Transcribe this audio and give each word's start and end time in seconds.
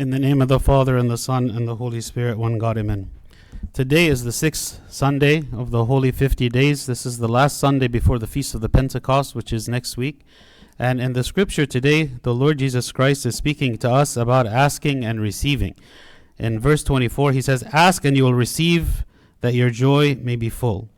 In 0.00 0.08
the 0.08 0.18
name 0.18 0.40
of 0.40 0.48
the 0.48 0.58
Father, 0.58 0.96
and 0.96 1.10
the 1.10 1.18
Son, 1.18 1.50
and 1.50 1.68
the 1.68 1.76
Holy 1.76 2.00
Spirit, 2.00 2.38
one 2.38 2.56
God, 2.56 2.78
amen. 2.78 3.10
Today 3.74 4.06
is 4.06 4.24
the 4.24 4.32
sixth 4.32 4.80
Sunday 4.88 5.42
of 5.52 5.72
the 5.72 5.84
Holy 5.84 6.10
50 6.10 6.48
Days. 6.48 6.86
This 6.86 7.04
is 7.04 7.18
the 7.18 7.28
last 7.28 7.58
Sunday 7.58 7.86
before 7.86 8.18
the 8.18 8.26
Feast 8.26 8.54
of 8.54 8.62
the 8.62 8.70
Pentecost, 8.70 9.34
which 9.34 9.52
is 9.52 9.68
next 9.68 9.98
week. 9.98 10.24
And 10.78 11.02
in 11.02 11.12
the 11.12 11.22
scripture 11.22 11.66
today, 11.66 12.04
the 12.22 12.32
Lord 12.32 12.60
Jesus 12.60 12.92
Christ 12.92 13.26
is 13.26 13.36
speaking 13.36 13.76
to 13.76 13.90
us 13.90 14.16
about 14.16 14.46
asking 14.46 15.04
and 15.04 15.20
receiving. 15.20 15.74
In 16.38 16.58
verse 16.58 16.82
24, 16.82 17.32
he 17.32 17.42
says, 17.42 17.62
Ask 17.70 18.02
and 18.06 18.16
you 18.16 18.24
will 18.24 18.32
receive, 18.32 19.04
that 19.42 19.52
your 19.52 19.68
joy 19.68 20.14
may 20.14 20.36
be 20.36 20.48
full. 20.48 20.88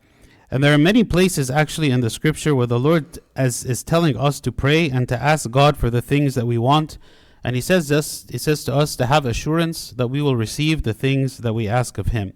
And 0.49 0.63
there 0.63 0.73
are 0.73 0.77
many 0.77 1.03
places 1.03 1.51
actually 1.51 1.91
in 1.91 1.99
the 1.99 2.09
scripture 2.09 2.55
where 2.55 2.67
the 2.67 2.79
Lord 2.79 3.19
as, 3.35 3.65
is 3.65 3.83
telling 3.83 4.15
us 4.15 4.39
to 4.39 4.53
pray 4.53 4.89
and 4.89 5.09
to 5.09 5.21
ask 5.21 5.51
God 5.51 5.75
for 5.75 5.89
the 5.89 6.01
things 6.01 6.35
that 6.35 6.47
we 6.47 6.57
want 6.57 6.97
and 7.43 7.55
he 7.55 7.61
says 7.61 7.89
this, 7.89 8.25
he 8.29 8.37
says 8.37 8.63
to 8.65 8.73
us 8.73 8.95
to 8.95 9.05
have 9.05 9.25
assurance 9.25 9.91
that 9.91 10.07
we 10.07 10.21
will 10.21 10.35
receive 10.35 10.83
the 10.83 10.93
things 10.93 11.39
that 11.39 11.53
we 11.53 11.67
ask 11.67 11.97
of 11.97 12.07
him. 12.07 12.33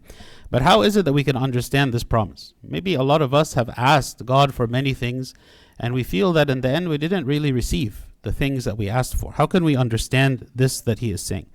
But 0.49 0.61
how 0.61 0.81
is 0.81 0.95
it 0.95 1.05
that 1.05 1.13
we 1.13 1.23
can 1.23 1.37
understand 1.37 1.93
this 1.93 2.03
promise? 2.03 2.53
Maybe 2.61 2.93
a 2.93 3.03
lot 3.03 3.21
of 3.21 3.33
us 3.33 3.53
have 3.53 3.69
asked 3.77 4.25
God 4.25 4.53
for 4.53 4.67
many 4.67 4.93
things 4.93 5.33
and 5.79 5.93
we 5.93 6.03
feel 6.03 6.33
that 6.33 6.49
in 6.49 6.61
the 6.61 6.69
end 6.69 6.89
we 6.89 6.97
didn't 6.97 7.25
really 7.25 7.51
receive 7.51 8.07
the 8.23 8.31
things 8.31 8.65
that 8.65 8.77
we 8.77 8.89
asked 8.89 9.15
for. 9.15 9.33
How 9.33 9.45
can 9.45 9.63
we 9.63 9.75
understand 9.75 10.49
this 10.53 10.81
that 10.81 10.99
he 10.99 11.11
is 11.11 11.21
saying? 11.21 11.47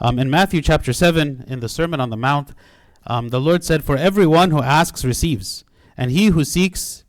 Um, 0.00 0.18
in 0.18 0.30
Matthew 0.30 0.62
chapter 0.62 0.92
7, 0.92 1.44
in 1.48 1.60
the 1.60 1.68
Sermon 1.68 2.00
on 2.00 2.10
the 2.10 2.16
Mount, 2.16 2.52
um, 3.06 3.28
the 3.28 3.40
Lord 3.40 3.64
said, 3.64 3.84
For 3.84 3.96
everyone 3.96 4.50
who 4.50 4.62
asks 4.62 5.04
receives, 5.04 5.64
and 5.96 6.10
he 6.10 6.26
who 6.26 6.44
seeks 6.44 7.03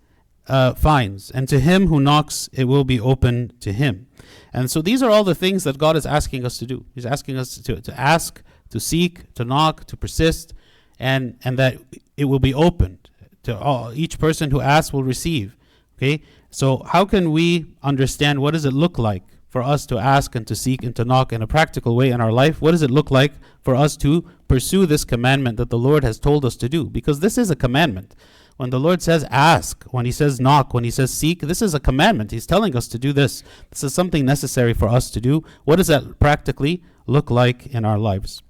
uh, 0.48 0.74
finds, 0.74 1.32
and 1.32 1.48
to 1.50 1.60
him 1.60 1.88
who 1.88 2.00
knocks 2.00 2.50
it 2.54 2.66
will 2.66 2.84
be 2.84 3.00
open 3.00 3.54
to 3.60 3.74
him. 3.74 4.08
And 4.54 4.70
so 4.70 4.82
these 4.82 5.04
are 5.04 5.10
all 5.10 5.24
the 5.24 5.36
things 5.36 5.64
that 5.64 5.78
God 5.78 5.96
is 5.96 6.06
asking 6.06 6.46
us 6.46 6.58
to 6.60 6.66
do. 6.66 6.86
He's 6.94 7.06
asking 7.06 7.38
us 7.38 7.58
to, 7.58 7.82
to 7.82 8.00
ask, 8.00 8.42
to 8.70 8.80
seek, 8.80 9.34
to 9.34 9.44
knock, 9.44 9.86
to 9.86 9.98
persist, 9.98 10.54
and, 11.00 11.38
and 11.44 11.58
that 11.60 11.78
it 12.16 12.26
will 12.26 12.40
be 12.40 12.54
opened 12.54 13.10
to 13.44 13.58
all. 13.58 13.94
Each 13.94 14.18
person 14.18 14.52
who 14.52 14.62
asks 14.62 14.94
will 14.94 15.04
receive. 15.04 15.56
Okay? 15.98 16.22
So 16.50 16.84
how 16.88 17.06
can 17.06 17.32
we 17.32 17.66
understand 17.84 18.40
what 18.40 18.52
does 18.54 18.66
it 18.66 18.74
look 18.74 18.98
like 18.98 19.24
for 19.50 19.62
us 19.62 19.86
to 19.88 19.98
ask 19.98 20.36
and 20.36 20.46
to 20.48 20.56
seek 20.56 20.84
and 20.84 20.96
to 20.96 21.06
knock 21.06 21.32
in 21.32 21.42
a 21.42 21.48
practical 21.48 21.96
way 21.96 22.10
in 22.12 22.22
our 22.22 22.32
life? 22.32 22.62
What 22.62 22.72
does 22.72 22.82
it 22.82 22.92
look 22.92 23.12
like 23.12 23.34
for 23.62 23.76
us 23.76 23.98
to 23.98 24.30
pursue 24.48 24.86
this 24.86 25.06
commandment 25.06 25.58
that 25.58 25.70
the 25.70 25.78
Lord 25.78 26.04
has 26.04 26.20
told 26.20 26.46
us 26.46 26.56
to 26.58 26.70
do? 26.70 26.86
Because 26.86 27.20
this 27.20 27.38
is 27.38 27.52
a 27.52 27.56
commandment. 27.56 28.16
When 28.58 28.70
the 28.70 28.80
Lord 28.80 29.02
says 29.02 29.26
ask, 29.30 29.84
when 29.86 30.06
He 30.06 30.12
says 30.12 30.40
knock, 30.40 30.74
when 30.74 30.84
He 30.84 30.92
says 30.92 31.14
seek, 31.14 31.42
this 31.42 31.62
is 31.62 31.74
a 31.74 31.80
commandment. 31.80 32.32
He's 32.32 32.48
telling 32.48 32.76
us 32.76 32.88
to 32.90 33.00
do 33.00 33.12
this. 33.12 33.44
This 33.70 33.84
is 33.84 33.94
something 33.94 34.26
necessary 34.26 34.74
for 34.74 34.88
us 34.88 35.10
to 35.12 35.22
do. 35.22 35.44
What 35.66 35.78
does 35.78 35.88
that 35.88 36.20
practically 36.20 36.84
look 37.06 37.30
like 37.30 37.68
in 37.68 37.86
our 37.86 37.98
lives? 37.98 38.42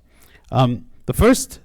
Um, 0.52 0.86
the 1.06 1.14
first, 1.14 1.60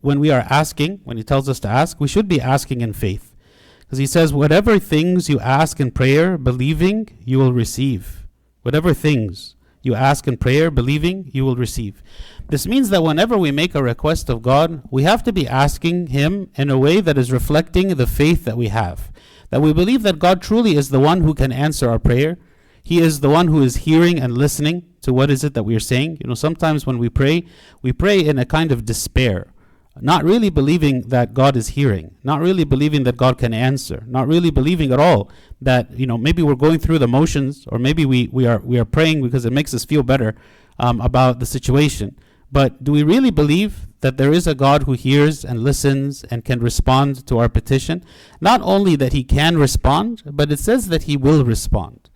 when 0.00 0.20
we 0.20 0.30
are 0.30 0.46
asking, 0.50 1.00
when 1.04 1.16
He 1.16 1.22
tells 1.22 1.48
us 1.48 1.60
to 1.60 1.68
ask, 1.68 2.00
we 2.00 2.08
should 2.08 2.28
be 2.28 2.40
asking 2.40 2.80
in 2.80 2.92
faith. 2.92 3.34
Because 3.80 3.98
He 3.98 4.06
says, 4.06 4.32
whatever 4.32 4.78
things 4.78 5.28
you 5.28 5.38
ask 5.40 5.78
in 5.80 5.90
prayer, 5.90 6.36
believing, 6.36 7.08
you 7.24 7.38
will 7.38 7.52
receive. 7.52 8.26
Whatever 8.62 8.94
things 8.94 9.55
you 9.86 9.94
ask 9.94 10.26
in 10.26 10.36
prayer, 10.36 10.70
believing, 10.70 11.30
you 11.32 11.44
will 11.44 11.56
receive. 11.56 12.02
This 12.48 12.66
means 12.66 12.90
that 12.90 13.02
whenever 13.02 13.38
we 13.38 13.50
make 13.50 13.74
a 13.74 13.82
request 13.82 14.28
of 14.28 14.42
God, 14.42 14.82
we 14.90 15.04
have 15.04 15.22
to 15.22 15.32
be 15.32 15.48
asking 15.48 16.08
Him 16.08 16.50
in 16.56 16.68
a 16.70 16.78
way 16.78 17.00
that 17.00 17.16
is 17.16 17.32
reflecting 17.32 17.88
the 17.88 18.06
faith 18.06 18.44
that 18.44 18.56
we 18.56 18.68
have. 18.68 19.10
That 19.50 19.62
we 19.62 19.72
believe 19.72 20.02
that 20.02 20.18
God 20.18 20.42
truly 20.42 20.76
is 20.76 20.90
the 20.90 21.00
one 21.00 21.22
who 21.22 21.34
can 21.34 21.52
answer 21.52 21.88
our 21.88 21.98
prayer. 21.98 22.36
He 22.82 23.00
is 23.00 23.20
the 23.20 23.30
one 23.30 23.48
who 23.48 23.62
is 23.62 23.78
hearing 23.78 24.20
and 24.20 24.36
listening 24.36 24.84
to 25.02 25.12
what 25.12 25.30
is 25.30 25.42
it 25.42 25.54
that 25.54 25.62
we 25.64 25.74
are 25.74 25.80
saying. 25.80 26.18
You 26.20 26.28
know, 26.28 26.34
sometimes 26.34 26.86
when 26.86 26.98
we 26.98 27.08
pray, 27.08 27.44
we 27.82 27.92
pray 27.92 28.20
in 28.20 28.38
a 28.38 28.44
kind 28.44 28.70
of 28.70 28.84
despair 28.84 29.52
not 30.00 30.24
really 30.24 30.50
believing 30.50 31.02
that 31.08 31.34
God 31.34 31.56
is 31.56 31.68
hearing, 31.68 32.14
not 32.22 32.40
really 32.40 32.64
believing 32.64 33.04
that 33.04 33.16
God 33.16 33.38
can 33.38 33.54
answer, 33.54 34.04
not 34.06 34.28
really 34.28 34.50
believing 34.50 34.92
at 34.92 35.00
all 35.00 35.30
that 35.60 35.90
you 35.98 36.06
know 36.06 36.18
maybe 36.18 36.42
we're 36.42 36.54
going 36.54 36.78
through 36.78 36.98
the 36.98 37.08
motions, 37.08 37.66
or 37.68 37.78
maybe 37.78 38.04
we 38.04 38.28
we 38.32 38.46
are 38.46 38.58
we 38.58 38.78
are 38.78 38.84
praying 38.84 39.22
because 39.22 39.44
it 39.44 39.52
makes 39.52 39.72
us 39.72 39.84
feel 39.84 40.02
better 40.02 40.34
um, 40.78 41.00
about 41.00 41.40
the 41.40 41.46
situation. 41.46 42.16
But 42.52 42.84
do 42.84 42.92
we 42.92 43.02
really 43.02 43.30
believe 43.30 43.86
that 44.00 44.18
there 44.18 44.32
is 44.32 44.46
a 44.46 44.54
God 44.54 44.84
who 44.84 44.92
hears 44.92 45.44
and 45.44 45.64
listens 45.64 46.22
and 46.24 46.44
can 46.44 46.60
respond 46.60 47.26
to 47.26 47.38
our 47.38 47.48
petition? 47.48 48.04
Not 48.40 48.60
only 48.62 48.94
that 48.96 49.12
He 49.12 49.24
can 49.24 49.58
respond, 49.58 50.22
but 50.26 50.52
it 50.52 50.58
says 50.58 50.88
that 50.88 51.04
He 51.04 51.16
will 51.16 51.44
respond. 51.44 52.08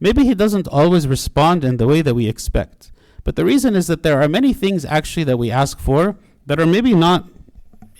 Maybe 0.00 0.24
He 0.24 0.34
doesn't 0.34 0.68
always 0.68 1.06
respond 1.06 1.64
in 1.64 1.76
the 1.76 1.86
way 1.86 2.02
that 2.02 2.14
we 2.14 2.28
expect. 2.28 2.90
But 3.22 3.36
the 3.36 3.44
reason 3.44 3.76
is 3.76 3.86
that 3.86 4.02
there 4.02 4.20
are 4.20 4.28
many 4.28 4.52
things 4.52 4.84
actually 4.84 5.24
that 5.24 5.38
we 5.38 5.50
ask 5.50 5.78
for 5.78 6.16
that 6.46 6.60
are 6.60 6.66
maybe 6.66 6.94
not 6.94 7.28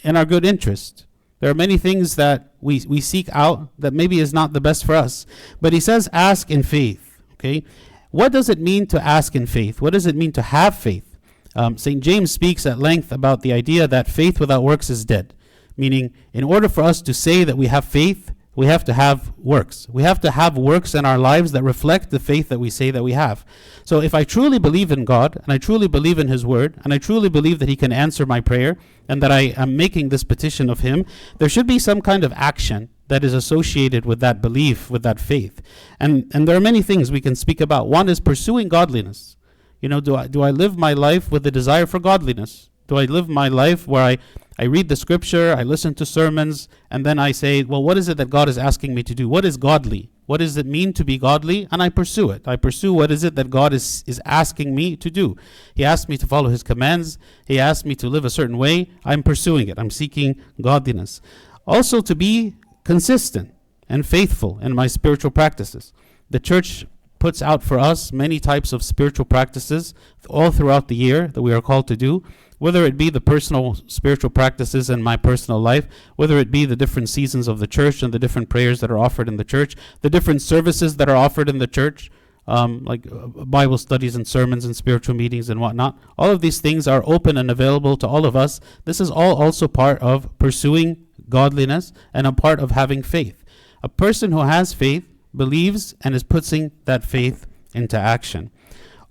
in 0.06 0.16
our 0.16 0.24
good 0.24 0.46
interest. 0.46 1.04
There 1.40 1.50
are 1.50 1.54
many 1.54 1.76
things 1.76 2.14
that 2.16 2.52
we, 2.60 2.82
we 2.88 3.00
seek 3.00 3.28
out 3.32 3.68
that 3.78 3.92
maybe 3.92 4.20
is 4.20 4.32
not 4.32 4.52
the 4.52 4.60
best 4.60 4.86
for 4.86 4.94
us. 4.94 5.26
But 5.60 5.72
he 5.72 5.80
says, 5.80 6.08
ask 6.12 6.50
in 6.50 6.62
faith. 6.62 7.20
Okay? 7.34 7.64
What 8.10 8.32
does 8.32 8.48
it 8.48 8.58
mean 8.58 8.86
to 8.86 9.04
ask 9.04 9.34
in 9.34 9.46
faith? 9.46 9.82
What 9.82 9.92
does 9.92 10.06
it 10.06 10.16
mean 10.16 10.32
to 10.32 10.42
have 10.42 10.78
faith? 10.78 11.18
Um, 11.54 11.76
St. 11.76 12.02
James 12.02 12.30
speaks 12.30 12.64
at 12.64 12.78
length 12.78 13.10
about 13.10 13.42
the 13.42 13.52
idea 13.52 13.88
that 13.88 14.08
faith 14.08 14.38
without 14.38 14.62
works 14.62 14.88
is 14.88 15.04
dead. 15.04 15.34
Meaning, 15.76 16.14
in 16.32 16.44
order 16.44 16.68
for 16.68 16.82
us 16.82 17.02
to 17.02 17.12
say 17.12 17.44
that 17.44 17.58
we 17.58 17.66
have 17.66 17.84
faith, 17.84 18.32
we 18.56 18.66
have 18.66 18.84
to 18.84 18.94
have 18.94 19.32
works. 19.36 19.86
We 19.90 20.02
have 20.02 20.18
to 20.22 20.30
have 20.30 20.56
works 20.56 20.94
in 20.94 21.04
our 21.04 21.18
lives 21.18 21.52
that 21.52 21.62
reflect 21.62 22.10
the 22.10 22.18
faith 22.18 22.48
that 22.48 22.58
we 22.58 22.70
say 22.70 22.90
that 22.90 23.02
we 23.02 23.12
have. 23.12 23.44
So 23.84 24.00
if 24.00 24.14
I 24.14 24.24
truly 24.24 24.58
believe 24.58 24.90
in 24.90 25.04
God, 25.04 25.36
and 25.36 25.52
I 25.52 25.58
truly 25.58 25.86
believe 25.86 26.18
in 26.18 26.28
His 26.28 26.46
Word, 26.46 26.80
and 26.82 26.92
I 26.92 26.98
truly 26.98 27.28
believe 27.28 27.58
that 27.58 27.68
He 27.68 27.76
can 27.76 27.92
answer 27.92 28.24
my 28.24 28.40
prayer, 28.40 28.78
and 29.08 29.22
that 29.22 29.30
I 29.30 29.54
am 29.58 29.76
making 29.76 30.08
this 30.08 30.24
petition 30.24 30.70
of 30.70 30.80
Him, 30.80 31.04
there 31.36 31.50
should 31.50 31.66
be 31.66 31.78
some 31.78 32.00
kind 32.00 32.24
of 32.24 32.32
action 32.32 32.88
that 33.08 33.22
is 33.22 33.34
associated 33.34 34.06
with 34.06 34.20
that 34.20 34.40
belief, 34.40 34.90
with 34.90 35.02
that 35.02 35.20
faith. 35.20 35.60
And, 36.00 36.28
and 36.32 36.48
there 36.48 36.56
are 36.56 36.60
many 36.60 36.80
things 36.80 37.12
we 37.12 37.20
can 37.20 37.36
speak 37.36 37.60
about. 37.60 37.88
One 37.88 38.08
is 38.08 38.20
pursuing 38.20 38.68
godliness. 38.68 39.36
You 39.82 39.90
know, 39.90 40.00
do 40.00 40.16
I, 40.16 40.26
do 40.28 40.40
I 40.40 40.50
live 40.50 40.78
my 40.78 40.94
life 40.94 41.30
with 41.30 41.46
a 41.46 41.50
desire 41.50 41.84
for 41.84 42.00
godliness? 42.00 42.70
Do 42.88 42.96
I 42.96 43.04
live 43.04 43.28
my 43.28 43.48
life 43.48 43.86
where 43.86 44.02
I 44.02 44.18
I 44.58 44.64
read 44.64 44.88
the 44.88 44.96
scripture, 44.96 45.54
I 45.56 45.62
listen 45.62 45.94
to 45.94 46.06
sermons, 46.06 46.68
and 46.90 47.04
then 47.04 47.18
I 47.18 47.32
say, 47.32 47.62
well, 47.62 47.82
what 47.82 47.98
is 47.98 48.08
it 48.08 48.16
that 48.16 48.30
God 48.30 48.48
is 48.48 48.56
asking 48.56 48.94
me 48.94 49.02
to 49.02 49.14
do? 49.14 49.28
What 49.28 49.44
is 49.44 49.58
godly? 49.58 50.10
What 50.24 50.38
does 50.38 50.56
it 50.56 50.66
mean 50.66 50.92
to 50.94 51.04
be 51.04 51.18
godly? 51.18 51.68
And 51.70 51.82
I 51.82 51.90
pursue 51.90 52.30
it. 52.30 52.48
I 52.48 52.56
pursue 52.56 52.92
what 52.92 53.10
is 53.10 53.22
it 53.22 53.34
that 53.34 53.50
God 53.50 53.74
is, 53.74 54.02
is 54.06 54.20
asking 54.24 54.74
me 54.74 54.96
to 54.96 55.10
do. 55.10 55.36
He 55.74 55.84
asked 55.84 56.08
me 56.08 56.16
to 56.16 56.26
follow 56.26 56.48
His 56.48 56.62
commands, 56.62 57.18
He 57.46 57.60
asked 57.60 57.84
me 57.84 57.94
to 57.96 58.08
live 58.08 58.24
a 58.24 58.30
certain 58.30 58.56
way. 58.56 58.90
I'm 59.04 59.22
pursuing 59.22 59.68
it. 59.68 59.78
I'm 59.78 59.90
seeking 59.90 60.40
godliness. 60.60 61.20
Also, 61.66 62.00
to 62.00 62.14
be 62.14 62.54
consistent 62.82 63.52
and 63.88 64.06
faithful 64.06 64.58
in 64.60 64.74
my 64.74 64.86
spiritual 64.86 65.30
practices. 65.30 65.92
The 66.30 66.40
church 66.40 66.86
puts 67.18 67.42
out 67.42 67.62
for 67.62 67.78
us 67.78 68.12
many 68.12 68.40
types 68.40 68.72
of 68.72 68.82
spiritual 68.82 69.24
practices 69.24 69.94
all 70.28 70.50
throughout 70.50 70.88
the 70.88 70.96
year 70.96 71.28
that 71.28 71.42
we 71.42 71.52
are 71.52 71.62
called 71.62 71.88
to 71.88 71.96
do 71.96 72.22
whether 72.58 72.84
it 72.84 72.96
be 72.96 73.10
the 73.10 73.20
personal 73.20 73.74
spiritual 73.86 74.30
practices 74.30 74.88
in 74.88 75.02
my 75.02 75.16
personal 75.16 75.60
life, 75.60 75.86
whether 76.16 76.38
it 76.38 76.50
be 76.50 76.64
the 76.64 76.76
different 76.76 77.08
seasons 77.08 77.48
of 77.48 77.58
the 77.58 77.66
church 77.66 78.02
and 78.02 78.12
the 78.12 78.18
different 78.18 78.48
prayers 78.48 78.80
that 78.80 78.90
are 78.90 78.98
offered 78.98 79.28
in 79.28 79.36
the 79.36 79.44
church, 79.44 79.76
the 80.00 80.10
different 80.10 80.42
services 80.42 80.96
that 80.96 81.08
are 81.08 81.16
offered 81.16 81.48
in 81.48 81.58
the 81.58 81.66
church, 81.66 82.10
um, 82.46 82.84
like 82.84 83.06
uh, 83.10 83.26
Bible 83.26 83.78
studies 83.78 84.14
and 84.14 84.26
sermons 84.26 84.64
and 84.64 84.76
spiritual 84.76 85.14
meetings 85.14 85.50
and 85.50 85.60
whatnot. 85.60 85.98
All 86.16 86.30
of 86.30 86.40
these 86.40 86.60
things 86.60 86.86
are 86.86 87.02
open 87.06 87.36
and 87.36 87.50
available 87.50 87.96
to 87.98 88.06
all 88.06 88.24
of 88.24 88.36
us. 88.36 88.60
This 88.84 89.00
is 89.00 89.10
all 89.10 89.42
also 89.42 89.68
part 89.68 90.00
of 90.00 90.36
pursuing 90.38 91.06
godliness 91.28 91.92
and 92.14 92.26
a 92.26 92.32
part 92.32 92.60
of 92.60 92.70
having 92.70 93.02
faith. 93.02 93.44
A 93.82 93.88
person 93.88 94.32
who 94.32 94.40
has 94.40 94.72
faith 94.72 95.04
believes 95.34 95.94
and 96.00 96.14
is 96.14 96.22
putting 96.22 96.70
that 96.84 97.04
faith 97.04 97.46
into 97.74 97.98
action. 97.98 98.50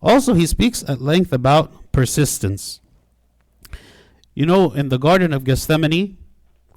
Also, 0.01 0.33
he 0.33 0.45
speaks 0.45 0.83
at 0.87 1.01
length 1.01 1.31
about 1.31 1.91
persistence. 1.91 2.79
You 4.37 4.45
know, 4.45 4.73
in 4.73 4.89
the 4.89 4.99
Garden 4.99 5.31
of 5.31 5.45
Gethsemane, 5.45 6.17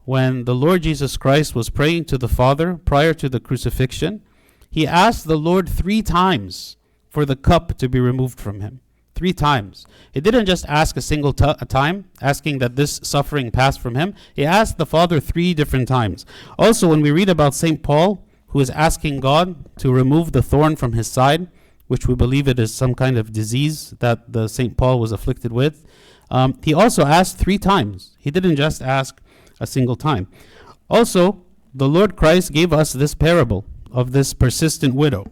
when 0.05 0.45
the 0.45 0.55
Lord 0.55 0.85
Jesus 0.85 1.17
Christ 1.17 1.57
was 1.57 1.71
praying 1.71 2.05
to 2.05 2.17
the 2.17 2.29
Father 2.29 2.77
prior 2.77 3.13
to 3.15 3.29
the 3.29 3.41
crucifixion, 3.41 4.23
he 4.71 4.87
asked 4.87 5.27
the 5.27 5.37
Lord 5.37 5.69
three 5.69 6.01
times 6.01 6.77
for 7.11 7.25
the 7.25 7.35
cup 7.35 7.77
to 7.79 7.89
be 7.89 7.99
removed 7.99 8.39
from 8.39 8.61
him. 8.61 8.79
Three 9.17 9.33
times. 9.33 9.87
He 10.13 10.21
didn't 10.21 10.47
just 10.47 10.67
ask 10.69 10.97
a 10.97 11.03
single 11.03 11.33
t- 11.33 11.45
a 11.61 11.67
time, 11.67 12.05
asking 12.23 12.59
that 12.59 12.77
this 12.77 13.01
suffering 13.03 13.51
pass 13.51 13.77
from 13.77 13.97
him. 13.97 14.15
He 14.33 14.47
asked 14.47 14.79
the 14.79 14.87
Father 14.87 15.19
three 15.19 15.53
different 15.53 15.89
times. 15.89 16.25
Also, 16.61 16.87
when 16.87 17.01
we 17.01 17.11
read 17.11 17.29
about 17.29 17.57
St. 17.57 17.83
Paul, 17.83 18.25
who 18.49 18.61
is 18.61 18.71
asking 18.71 19.19
God 19.19 19.77
to 19.79 19.93
remove 19.93 20.31
the 20.31 20.43
thorn 20.43 20.77
from 20.77 20.93
his 20.93 21.09
side, 21.09 21.49
which 21.89 22.07
we 22.07 22.15
believe 22.15 22.47
it 22.47 22.59
is 22.59 22.73
some 22.73 22.95
kind 22.95 23.19
of 23.19 23.33
disease 23.33 23.95
that 23.99 24.33
the 24.33 24.49
St. 24.49 24.77
Paul 24.77 25.01
was 25.01 25.13
afflicted 25.13 25.53
with, 25.53 25.85
um, 26.31 26.59
he 26.63 26.73
also 26.73 27.05
asked 27.05 27.39
three 27.39 27.59
times. 27.59 28.15
He 28.19 28.31
didn't 28.31 28.57
just 28.57 28.81
ask 28.83 29.21
a 29.61 29.67
single 29.67 29.97
time. 29.97 30.29
Also, 30.89 31.43
the 31.75 31.89
Lord 31.89 32.17
Christ 32.17 32.53
gave 32.53 32.73
us 32.73 32.93
this 32.93 33.15
parable 33.15 33.65
of 33.91 34.13
this 34.13 34.35
persistent 34.35 34.95
widow. 34.95 35.27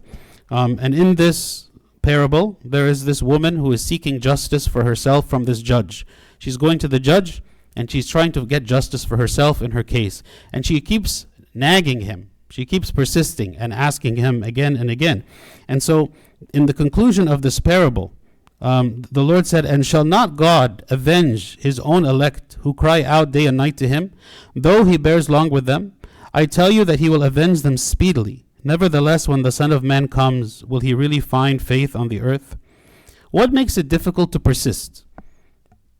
Um, 0.49 0.77
and 0.81 0.93
in 0.93 1.15
this 1.15 1.69
parable, 2.01 2.59
there 2.63 2.87
is 2.87 3.05
this 3.05 3.21
woman 3.21 3.57
who 3.57 3.71
is 3.71 3.83
seeking 3.83 4.19
justice 4.19 4.67
for 4.67 4.83
herself 4.83 5.29
from 5.29 5.43
this 5.43 5.61
judge. 5.61 6.05
She's 6.39 6.57
going 6.57 6.79
to 6.79 6.87
the 6.87 6.99
judge 6.99 7.41
and 7.75 7.91
she's 7.91 8.07
trying 8.07 8.31
to 8.31 8.45
get 8.45 8.63
justice 8.63 9.05
for 9.05 9.17
herself 9.17 9.61
in 9.61 9.71
her 9.71 9.83
case. 9.83 10.23
And 10.51 10.65
she 10.65 10.81
keeps 10.81 11.27
nagging 11.53 12.01
him. 12.01 12.31
She 12.49 12.65
keeps 12.65 12.91
persisting 12.91 13.55
and 13.57 13.73
asking 13.73 14.15
him 14.15 14.41
again 14.41 14.75
and 14.75 14.89
again. 14.89 15.23
And 15.67 15.83
so, 15.83 16.11
in 16.53 16.65
the 16.65 16.73
conclusion 16.73 17.27
of 17.27 17.41
this 17.41 17.59
parable, 17.59 18.13
um, 18.59 19.03
the 19.11 19.23
Lord 19.23 19.45
said, 19.45 19.65
And 19.65 19.85
shall 19.85 20.03
not 20.03 20.35
God 20.35 20.83
avenge 20.89 21.57
his 21.59 21.79
own 21.79 22.05
elect 22.05 22.57
who 22.61 22.73
cry 22.73 23.03
out 23.03 23.31
day 23.31 23.45
and 23.45 23.57
night 23.57 23.77
to 23.77 23.87
him, 23.87 24.13
though 24.55 24.83
he 24.83 24.97
bears 24.97 25.29
long 25.29 25.49
with 25.49 25.65
them? 25.65 25.93
I 26.33 26.45
tell 26.45 26.71
you 26.71 26.83
that 26.85 26.99
he 26.99 27.09
will 27.09 27.23
avenge 27.23 27.61
them 27.61 27.77
speedily. 27.77 28.45
Nevertheless, 28.63 29.27
when 29.27 29.43
the 29.43 29.51
Son 29.51 29.71
of 29.71 29.83
Man 29.83 30.07
comes, 30.07 30.65
will 30.65 30.81
he 30.81 30.93
really 30.93 31.19
find 31.19 31.61
faith 31.61 31.95
on 31.95 32.09
the 32.09 32.21
earth? 32.21 32.57
What 33.31 33.53
makes 33.53 33.77
it 33.77 33.87
difficult 33.87 34.31
to 34.31 34.39
persist? 34.39 35.05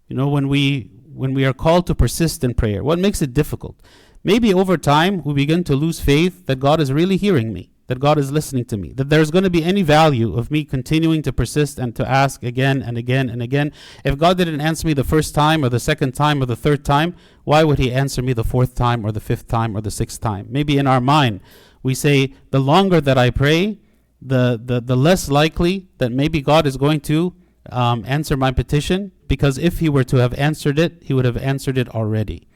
You 0.07 0.15
know, 0.15 0.27
when 0.27 0.47
we 0.47 0.91
when 1.13 1.33
we 1.33 1.45
are 1.45 1.53
called 1.53 1.87
to 1.87 1.95
persist 1.95 2.43
in 2.43 2.53
prayer, 2.53 2.83
what 2.83 2.99
makes 2.99 3.21
it 3.23 3.33
difficult? 3.33 3.81
Maybe 4.23 4.53
over 4.53 4.77
time 4.77 5.23
we 5.23 5.33
begin 5.33 5.63
to 5.63 5.75
lose 5.75 5.99
faith 5.99 6.45
that 6.45 6.59
God 6.59 6.79
is 6.79 6.91
really 6.93 7.17
hearing 7.17 7.53
me 7.53 7.71
that 7.87 7.99
God 7.99 8.17
is 8.17 8.31
listening 8.31 8.65
to 8.65 8.77
me, 8.77 8.91
that 8.93 9.09
there's 9.09 9.31
going 9.31 9.45
to 9.45 9.49
be 9.49 9.63
any 9.63 9.81
value 9.81 10.37
of 10.37 10.51
me 10.51 10.63
continuing 10.63 11.21
to 11.23 11.33
persist 11.33 11.79
and 11.79 11.95
to 11.95 12.07
ask 12.07 12.43
again 12.43 12.81
and 12.81 12.97
again 12.97 13.29
and 13.29 13.41
again. 13.41 13.71
If 14.03 14.17
God 14.17 14.37
didn't 14.37 14.61
answer 14.61 14.85
me 14.85 14.93
the 14.93 15.03
first 15.03 15.33
time 15.33 15.63
or 15.63 15.69
the 15.69 15.79
second 15.79 16.11
time 16.11 16.41
or 16.41 16.45
the 16.45 16.55
third 16.55 16.83
time, 16.83 17.15
why 17.45 17.63
would 17.63 17.79
He 17.79 17.91
answer 17.91 18.21
me 18.21 18.33
the 18.33 18.43
fourth 18.43 18.75
time 18.75 19.05
or 19.05 19.11
the 19.11 19.21
fifth 19.21 19.47
time 19.47 19.75
or 19.75 19.81
the 19.81 19.91
sixth 19.91 20.19
time? 20.19 20.47
Maybe 20.49 20.77
in 20.77 20.85
our 20.85 21.01
mind, 21.01 21.39
we 21.81 21.95
say, 21.95 22.33
the 22.51 22.59
longer 22.59 22.99
that 22.99 23.17
I 23.17 23.29
pray, 23.29 23.79
the, 24.21 24.59
the, 24.63 24.81
the 24.81 24.97
less 24.97 25.29
likely 25.29 25.87
that 25.97 26.11
maybe 26.11 26.41
God 26.41 26.67
is 26.67 26.75
going 26.75 26.99
to 27.01 27.33
um, 27.71 28.03
answer 28.05 28.35
my 28.35 28.51
petition, 28.51 29.11
because 29.27 29.57
if 29.57 29.79
He 29.79 29.87
were 29.87 30.03
to 30.03 30.17
have 30.17 30.33
answered 30.33 30.77
it, 30.77 31.03
He 31.03 31.13
would 31.13 31.25
have 31.25 31.37
answered 31.37 31.77
it 31.77 31.87
already 31.89 32.47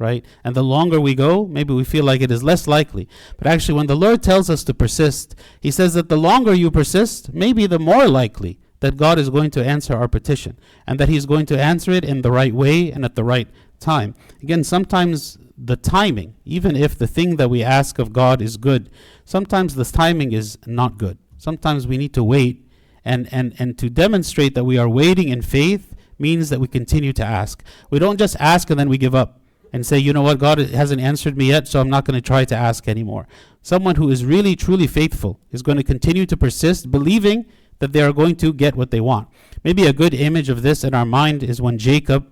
right? 0.00 0.24
And 0.42 0.56
the 0.56 0.64
longer 0.64 1.00
we 1.00 1.14
go, 1.14 1.46
maybe 1.46 1.74
we 1.74 1.84
feel 1.84 2.04
like 2.04 2.22
it 2.22 2.30
is 2.30 2.42
less 2.42 2.66
likely. 2.66 3.06
But 3.36 3.46
actually, 3.46 3.74
when 3.74 3.86
the 3.86 3.94
Lord 3.94 4.22
tells 4.22 4.48
us 4.48 4.64
to 4.64 4.74
persist, 4.74 5.34
He 5.60 5.70
says 5.70 5.94
that 5.94 6.08
the 6.08 6.16
longer 6.16 6.54
you 6.54 6.70
persist, 6.70 7.32
maybe 7.32 7.66
the 7.66 7.78
more 7.78 8.08
likely 8.08 8.58
that 8.80 8.96
God 8.96 9.18
is 9.18 9.28
going 9.28 9.50
to 9.52 9.64
answer 9.64 9.94
our 9.94 10.08
petition 10.08 10.58
and 10.86 10.98
that 10.98 11.10
He's 11.10 11.26
going 11.26 11.46
to 11.46 11.62
answer 11.62 11.92
it 11.92 12.04
in 12.04 12.22
the 12.22 12.32
right 12.32 12.54
way 12.54 12.90
and 12.90 13.04
at 13.04 13.14
the 13.14 13.24
right 13.24 13.46
time. 13.78 14.14
Again, 14.42 14.64
sometimes 14.64 15.38
the 15.56 15.76
timing, 15.76 16.34
even 16.46 16.74
if 16.74 16.96
the 16.96 17.06
thing 17.06 17.36
that 17.36 17.50
we 17.50 17.62
ask 17.62 17.98
of 17.98 18.14
God 18.14 18.40
is 18.40 18.56
good, 18.56 18.90
sometimes 19.26 19.74
the 19.74 19.84
timing 19.84 20.32
is 20.32 20.58
not 20.66 20.96
good. 20.96 21.18
Sometimes 21.36 21.86
we 21.86 21.98
need 21.98 22.14
to 22.14 22.24
wait 22.24 22.66
and, 23.04 23.28
and, 23.30 23.54
and 23.58 23.78
to 23.78 23.90
demonstrate 23.90 24.54
that 24.54 24.64
we 24.64 24.78
are 24.78 24.88
waiting 24.88 25.28
in 25.28 25.42
faith 25.42 25.94
means 26.18 26.50
that 26.50 26.60
we 26.60 26.68
continue 26.68 27.12
to 27.14 27.24
ask. 27.24 27.62
We 27.90 27.98
don't 27.98 28.18
just 28.18 28.36
ask 28.38 28.70
and 28.70 28.78
then 28.78 28.88
we 28.88 28.98
give 28.98 29.14
up 29.14 29.39
and 29.72 29.86
say, 29.86 29.98
you 29.98 30.12
know 30.12 30.22
what, 30.22 30.38
God 30.38 30.58
hasn't 30.58 31.00
answered 31.00 31.36
me 31.36 31.46
yet, 31.46 31.68
so 31.68 31.80
I'm 31.80 31.90
not 31.90 32.04
going 32.04 32.20
to 32.20 32.26
try 32.26 32.44
to 32.44 32.56
ask 32.56 32.88
anymore. 32.88 33.28
Someone 33.62 33.96
who 33.96 34.10
is 34.10 34.24
really, 34.24 34.56
truly 34.56 34.86
faithful 34.86 35.38
is 35.50 35.62
going 35.62 35.78
to 35.78 35.84
continue 35.84 36.26
to 36.26 36.36
persist, 36.36 36.90
believing 36.90 37.46
that 37.78 37.92
they 37.92 38.02
are 38.02 38.12
going 38.12 38.36
to 38.36 38.52
get 38.52 38.74
what 38.74 38.90
they 38.90 39.00
want. 39.00 39.28
Maybe 39.62 39.86
a 39.86 39.92
good 39.92 40.14
image 40.14 40.48
of 40.48 40.62
this 40.62 40.84
in 40.84 40.94
our 40.94 41.06
mind 41.06 41.42
is 41.42 41.60
when 41.60 41.78
Jacob, 41.78 42.30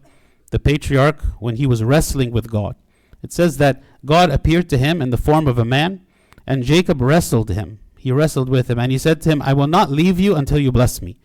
the 0.51 0.59
patriarch, 0.59 1.23
when 1.39 1.57
he 1.57 1.67
was 1.67 1.85
wrestling 1.85 2.31
with 2.31 2.51
God. 2.51 2.77
It 3.23 3.33
says 3.33 3.59
that 3.59 3.83
God 4.05 4.31
appeared 4.31 4.69
to 4.71 4.79
him 4.79 5.03
in 5.03 5.11
the 5.11 5.17
form 5.17 5.47
of 5.47 5.59
a 5.59 5.65
man, 5.65 6.07
and 6.47 6.65
Jacob 6.65 7.01
wrestled 7.01 7.51
him. 7.51 7.81
He 7.99 8.13
wrestled 8.13 8.49
with 8.49 8.71
him, 8.71 8.79
and 8.79 8.93
he 8.93 8.99
said 8.99 9.21
to 9.23 9.31
him, 9.31 9.43
I 9.43 9.53
will 9.53 9.67
not 9.67 9.91
leave 9.91 10.21
you 10.21 10.37
until 10.37 10.59
you 10.59 10.73
bless 10.73 11.03
me. 11.03 11.19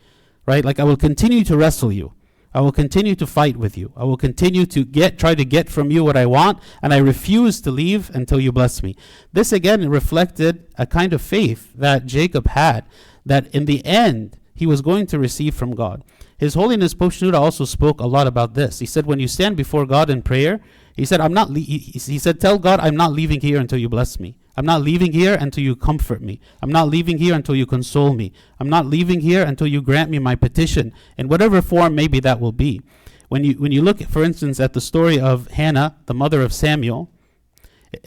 Right? 0.46 0.66
Like, 0.66 0.80
I 0.80 0.84
will 0.84 0.98
continue 0.98 1.44
to 1.46 1.56
wrestle 1.56 1.92
you. 1.92 2.14
I 2.54 2.62
will 2.62 2.72
continue 2.72 3.16
to 3.16 3.26
fight 3.26 3.58
with 3.58 3.78
you. 3.78 3.92
I 3.96 4.04
will 4.04 4.18
continue 4.18 4.66
to 4.68 4.86
get 4.86 5.18
try 5.18 5.34
to 5.36 5.46
get 5.46 5.70
from 5.70 5.90
you 5.92 6.04
what 6.04 6.18
I 6.18 6.26
want, 6.26 6.60
and 6.82 6.94
I 6.94 6.98
refuse 6.98 7.60
to 7.62 7.72
leave 7.72 8.10
until 8.12 8.40
you 8.40 8.52
bless 8.52 8.84
me. 8.84 8.96
This 9.32 9.52
again 9.52 9.90
reflected 9.90 10.68
a 10.78 10.86
kind 10.86 11.14
of 11.14 11.22
faith 11.22 11.72
that 11.76 12.06
Jacob 12.06 12.48
had, 12.50 12.86
that 13.26 13.48
in 13.56 13.66
the 13.66 13.84
end 13.86 14.38
he 14.54 14.68
was 14.68 14.82
going 14.82 15.08
to 15.08 15.20
receive 15.20 15.56
from 15.56 15.74
God. 15.74 16.04
His 16.38 16.54
Holiness 16.54 16.94
Pope 16.94 17.14
Shenouda 17.14 17.40
also 17.40 17.66
spoke 17.66 18.02
a 18.02 18.08
lot 18.08 18.28
about 18.28 18.54
this. 18.54 18.80
He 18.80 18.86
said, 18.86 19.06
when 19.06 19.20
you 19.20 19.28
stand 19.28 19.56
before 19.56 19.86
God 19.86 20.10
in 20.10 20.22
prayer, 20.22 20.60
he 20.96 21.06
said, 21.06 21.22
I'm 21.22 21.34
not. 21.34 21.56
He 21.56 22.20
said, 22.20 22.40
tell 22.40 22.60
God, 22.60 22.80
I'm 22.80 22.96
not 22.96 23.14
leaving 23.14 23.42
here 23.42 23.60
until 23.60 23.80
you 23.80 23.90
bless 23.90 24.20
me. 24.20 24.36
I'm 24.56 24.66
not 24.66 24.82
leaving 24.82 25.14
here 25.14 25.36
until 25.40 25.64
you 25.64 25.76
comfort 25.76 26.22
me. 26.22 26.40
I'm 26.62 26.72
not 26.72 26.88
leaving 26.88 27.18
here 27.18 27.34
until 27.34 27.56
you 27.56 27.66
console 27.66 28.14
me. 28.14 28.32
I'm 28.60 28.70
not 28.70 28.86
leaving 28.86 29.22
here 29.22 29.44
until 29.44 29.68
you 29.68 29.82
grant 29.82 30.12
me 30.12 30.20
my 30.20 30.36
petition 30.36 30.94
in 31.18 31.28
whatever 31.28 31.62
form 31.62 31.96
maybe 31.96 32.20
that 32.20 32.40
will 32.40 32.52
be. 32.52 32.82
When 33.30 33.44
you 33.44 33.54
when 33.54 33.72
you 33.72 33.82
look, 33.82 34.02
for 34.04 34.24
instance, 34.24 34.60
at 34.60 34.74
the 34.74 34.82
story 34.82 35.20
of 35.20 35.48
Hannah, 35.48 35.96
the 36.06 36.14
mother 36.14 36.42
of 36.42 36.54
Samuel, 36.54 37.10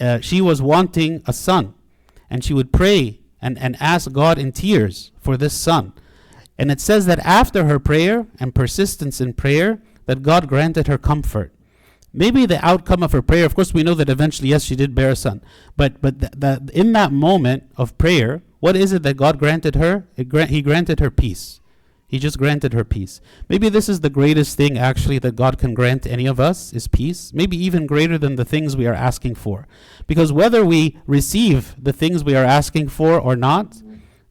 uh, 0.01 0.21
she 0.21 0.41
was 0.41 0.63
wanting 0.63 1.23
a 1.27 1.33
son, 1.33 1.75
and 2.31 2.45
she 2.45 2.55
would 2.55 2.73
pray 2.73 3.21
and, 3.43 3.59
and 3.59 3.77
ask 3.81 4.13
God 4.13 4.39
in 4.39 4.53
tears 4.53 5.11
for 5.21 5.37
this 5.37 5.55
son. 5.55 5.93
And 6.59 6.71
it 6.71 6.81
says 6.81 7.07
that 7.07 7.19
after 7.21 7.65
her 7.65 7.81
prayer 7.81 8.27
and 8.39 8.55
persistence 8.55 9.21
in 9.21 9.35
prayer, 9.35 9.83
that 10.07 10.23
God 10.23 10.49
granted 10.49 10.87
her 10.87 10.99
comfort 10.99 11.53
maybe 12.17 12.47
the 12.47 12.65
outcome 12.65 13.03
of 13.03 13.13
her 13.13 13.23
prayer 13.23 13.45
of 13.45 13.55
course 13.55 13.75
we 13.75 13.83
know 13.83 13.95
that 13.95 14.09
eventually 14.09 14.49
yes 14.49 14.65
she 14.65 14.75
did 14.75 14.95
bear 14.95 15.11
a 15.11 15.17
son. 15.17 15.43
But 15.77 16.01
but 16.01 16.21
th- 16.21 16.33
that 16.37 16.71
in 16.71 16.93
that 16.93 17.13
moment 17.13 17.71
of 17.77 17.97
prayer 17.99 18.43
what 18.61 18.77
is 18.77 18.93
it 18.93 19.03
that 19.03 19.17
god 19.17 19.39
granted 19.39 19.77
her? 19.77 20.09
Gra- 20.27 20.47
he 20.47 20.63
granted 20.63 21.01
her 21.01 21.11
peace. 21.11 21.61
He 22.09 22.19
just 22.19 22.39
granted 22.39 22.73
her 22.73 22.85
peace. 22.85 23.21
Maybe 23.49 23.69
this 23.69 23.89
is 23.89 24.01
the 24.01 24.11
greatest 24.11 24.57
thing 24.57 24.79
actually 24.79 25.19
that 25.21 25.37
god 25.37 25.59
can 25.59 25.75
grant 25.75 26.07
any 26.07 26.27
of 26.27 26.41
us 26.41 26.73
is 26.73 26.89
peace. 26.89 27.33
Maybe 27.35 27.57
even 27.57 27.87
greater 27.87 28.17
than 28.17 28.37
the 28.37 28.45
things 28.45 28.77
we 28.77 28.87
are 28.87 28.95
asking 28.95 29.35
for. 29.35 29.67
Because 30.07 30.33
whether 30.33 30.65
we 30.65 30.99
receive 31.07 31.75
the 31.83 31.93
things 31.93 32.25
we 32.25 32.37
are 32.37 32.45
asking 32.45 32.89
for 32.89 33.21
or 33.21 33.37
not 33.37 33.83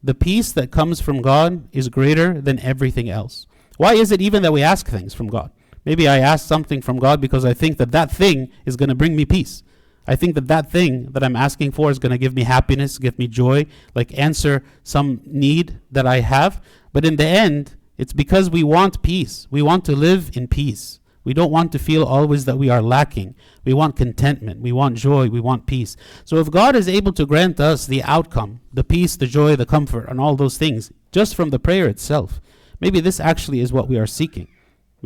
the 0.02 0.14
peace 0.14 0.52
that 0.52 0.70
comes 0.70 1.00
from 1.00 1.22
god 1.22 1.68
is 1.72 1.88
greater 1.88 2.40
than 2.40 2.58
everything 2.60 3.08
else. 3.08 3.46
Why 3.76 3.94
is 3.94 4.10
it 4.10 4.22
even 4.22 4.42
that 4.42 4.52
we 4.52 4.62
ask 4.62 4.86
things 4.88 5.14
from 5.14 5.28
god 5.28 5.50
Maybe 5.86 6.08
I 6.08 6.18
ask 6.18 6.46
something 6.46 6.82
from 6.82 6.98
God 6.98 7.20
because 7.20 7.44
I 7.44 7.54
think 7.54 7.78
that 7.78 7.92
that 7.92 8.10
thing 8.10 8.50
is 8.66 8.76
going 8.76 8.88
to 8.88 8.94
bring 8.94 9.14
me 9.14 9.24
peace. 9.24 9.62
I 10.06 10.16
think 10.16 10.34
that 10.34 10.48
that 10.48 10.70
thing 10.70 11.12
that 11.12 11.22
I'm 11.22 11.36
asking 11.36 11.72
for 11.72 11.90
is 11.90 12.00
going 12.00 12.10
to 12.10 12.18
give 12.18 12.34
me 12.34 12.42
happiness, 12.42 12.98
give 12.98 13.18
me 13.18 13.28
joy, 13.28 13.66
like 13.94 14.16
answer 14.18 14.62
some 14.82 15.20
need 15.24 15.80
that 15.90 16.06
I 16.06 16.20
have. 16.20 16.60
But 16.92 17.04
in 17.04 17.16
the 17.16 17.26
end, 17.26 17.76
it's 17.96 18.12
because 18.12 18.50
we 18.50 18.64
want 18.64 19.02
peace. 19.02 19.46
We 19.50 19.62
want 19.62 19.84
to 19.86 19.96
live 19.96 20.30
in 20.36 20.48
peace. 20.48 21.00
We 21.22 21.34
don't 21.34 21.50
want 21.50 21.72
to 21.72 21.78
feel 21.78 22.04
always 22.04 22.44
that 22.44 22.58
we 22.58 22.68
are 22.68 22.82
lacking. 22.82 23.34
We 23.64 23.72
want 23.72 23.96
contentment. 23.96 24.60
We 24.60 24.70
want 24.70 24.96
joy. 24.96 25.28
We 25.28 25.40
want 25.40 25.66
peace. 25.66 25.96
So 26.24 26.36
if 26.36 26.50
God 26.50 26.76
is 26.76 26.88
able 26.88 27.12
to 27.14 27.26
grant 27.26 27.58
us 27.58 27.86
the 27.86 28.02
outcome, 28.04 28.60
the 28.72 28.84
peace, 28.84 29.16
the 29.16 29.26
joy, 29.26 29.56
the 29.56 29.66
comfort, 29.66 30.08
and 30.08 30.20
all 30.20 30.36
those 30.36 30.58
things, 30.58 30.92
just 31.10 31.34
from 31.34 31.50
the 31.50 31.58
prayer 31.58 31.88
itself, 31.88 32.40
maybe 32.80 33.00
this 33.00 33.18
actually 33.18 33.60
is 33.60 33.72
what 33.72 33.88
we 33.88 33.98
are 33.98 34.06
seeking. 34.06 34.48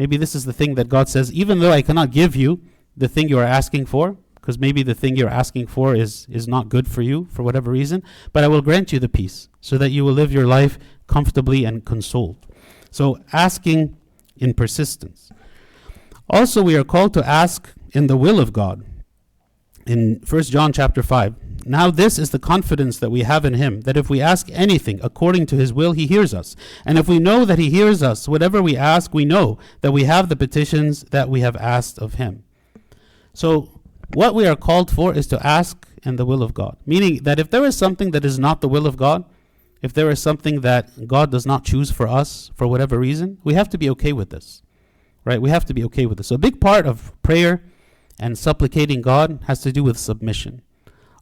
Maybe 0.01 0.17
this 0.17 0.35
is 0.35 0.47
the 0.47 0.55
thing 0.55 0.77
that 0.77 0.89
God 0.89 1.11
says, 1.11 1.31
even 1.31 1.59
though 1.59 1.73
I 1.73 1.83
cannot 1.83 2.11
give 2.11 2.35
you 2.35 2.63
the 2.97 3.07
thing 3.07 3.29
you 3.29 3.39
are 3.39 3.45
asking 3.45 3.85
for, 3.85 4.17
because 4.37 4.59
maybe 4.59 4.83
the 4.83 4.95
thing 4.95 5.15
you're 5.15 5.29
asking 5.29 5.67
for 5.67 5.95
is, 5.95 6.27
is 6.31 6.49
not 6.49 6.71
good 6.71 6.89
for 6.89 7.03
you 7.03 7.29
for 7.31 7.43
whatever 7.43 7.71
reason, 7.71 8.03
but 8.33 8.43
I 8.43 8.49
will 8.49 8.63
grant 8.63 8.95
you 8.95 8.99
the 8.99 9.11
peace 9.11 9.51
so 9.61 9.77
that 9.77 9.91
you 9.91 10.03
will 10.03 10.15
live 10.15 10.33
your 10.33 10.47
life 10.47 10.79
comfortably 11.07 11.67
and 11.67 11.85
consoled. 11.85 12.47
So 12.91 13.19
asking 13.31 13.95
in 14.39 14.55
persistence. 14.55 15.31
Also, 16.31 16.63
we 16.63 16.77
are 16.77 16.85
called 16.95 17.13
to 17.13 17.29
ask 17.29 17.71
in 17.93 18.07
the 18.07 18.17
will 18.17 18.41
of 18.41 18.55
God. 18.55 18.87
In 19.87 20.23
1 20.29 20.43
John 20.45 20.73
chapter 20.73 21.03
5, 21.03 21.35
now, 21.67 21.91
this 21.91 22.19
is 22.19 22.31
the 22.31 22.39
confidence 22.39 22.99
that 22.99 23.11
we 23.11 23.23
have 23.23 23.45
in 23.45 23.55
Him, 23.55 23.83
that 23.83 23.97
if 23.97 24.09
we 24.09 24.21
ask 24.21 24.49
anything 24.51 24.99
according 25.03 25.47
to 25.47 25.57
His 25.57 25.73
will, 25.73 25.93
He 25.93 26.07
hears 26.07 26.33
us. 26.33 26.57
And 26.87 26.99
if 26.99 27.09
we 27.09 27.19
know 27.19 27.45
that 27.45 27.59
He 27.59 27.71
hears 27.71 28.03
us, 28.03 28.29
whatever 28.29 28.63
we 28.63 28.77
ask, 28.77 29.13
we 29.13 29.25
know 29.25 29.59
that 29.83 29.93
we 29.93 30.05
have 30.05 30.29
the 30.29 30.37
petitions 30.37 31.05
that 31.11 31.29
we 31.29 31.41
have 31.41 31.57
asked 31.57 31.99
of 31.99 32.15
Him. 32.15 32.45
So, 33.35 33.81
what 34.15 34.35
we 34.35 34.47
are 34.47 34.57
called 34.57 34.91
for 34.91 35.15
is 35.15 35.27
to 35.29 35.47
ask 35.47 35.87
in 36.03 36.17
the 36.17 36.27
will 36.27 36.43
of 36.43 36.55
God. 36.55 36.77
Meaning 36.87 37.23
that 37.25 37.39
if 37.39 37.51
there 37.51 37.65
is 37.65 37.77
something 37.77 38.11
that 38.13 38.25
is 38.25 38.39
not 38.39 38.61
the 38.61 38.69
will 38.69 38.87
of 38.87 38.97
God, 38.97 39.25
if 39.83 39.93
there 39.93 40.11
is 40.11 40.21
something 40.21 40.63
that 40.63 41.07
God 41.07 41.31
does 41.31 41.47
not 41.47 41.65
choose 41.65 41.91
for 41.91 42.09
us 42.09 42.51
for 42.55 42.67
whatever 42.67 42.99
reason, 42.99 43.39
we 43.45 43.55
have 43.55 43.69
to 43.71 43.79
be 43.79 43.89
okay 43.91 44.13
with 44.13 44.31
this. 44.31 44.63
Right? 45.25 45.41
We 45.41 45.51
have 45.51 45.67
to 45.67 45.75
be 45.75 45.85
okay 45.85 46.07
with 46.07 46.19
this. 46.19 46.29
So, 46.29 46.37
a 46.37 46.39
big 46.39 46.61
part 46.61 46.87
of 46.87 47.13
prayer 47.23 47.63
and 48.21 48.39
supplicating 48.39 49.01
God 49.01 49.41
has 49.47 49.61
to 49.63 49.73
do 49.73 49.83
with 49.83 49.99
submission. 49.99 50.63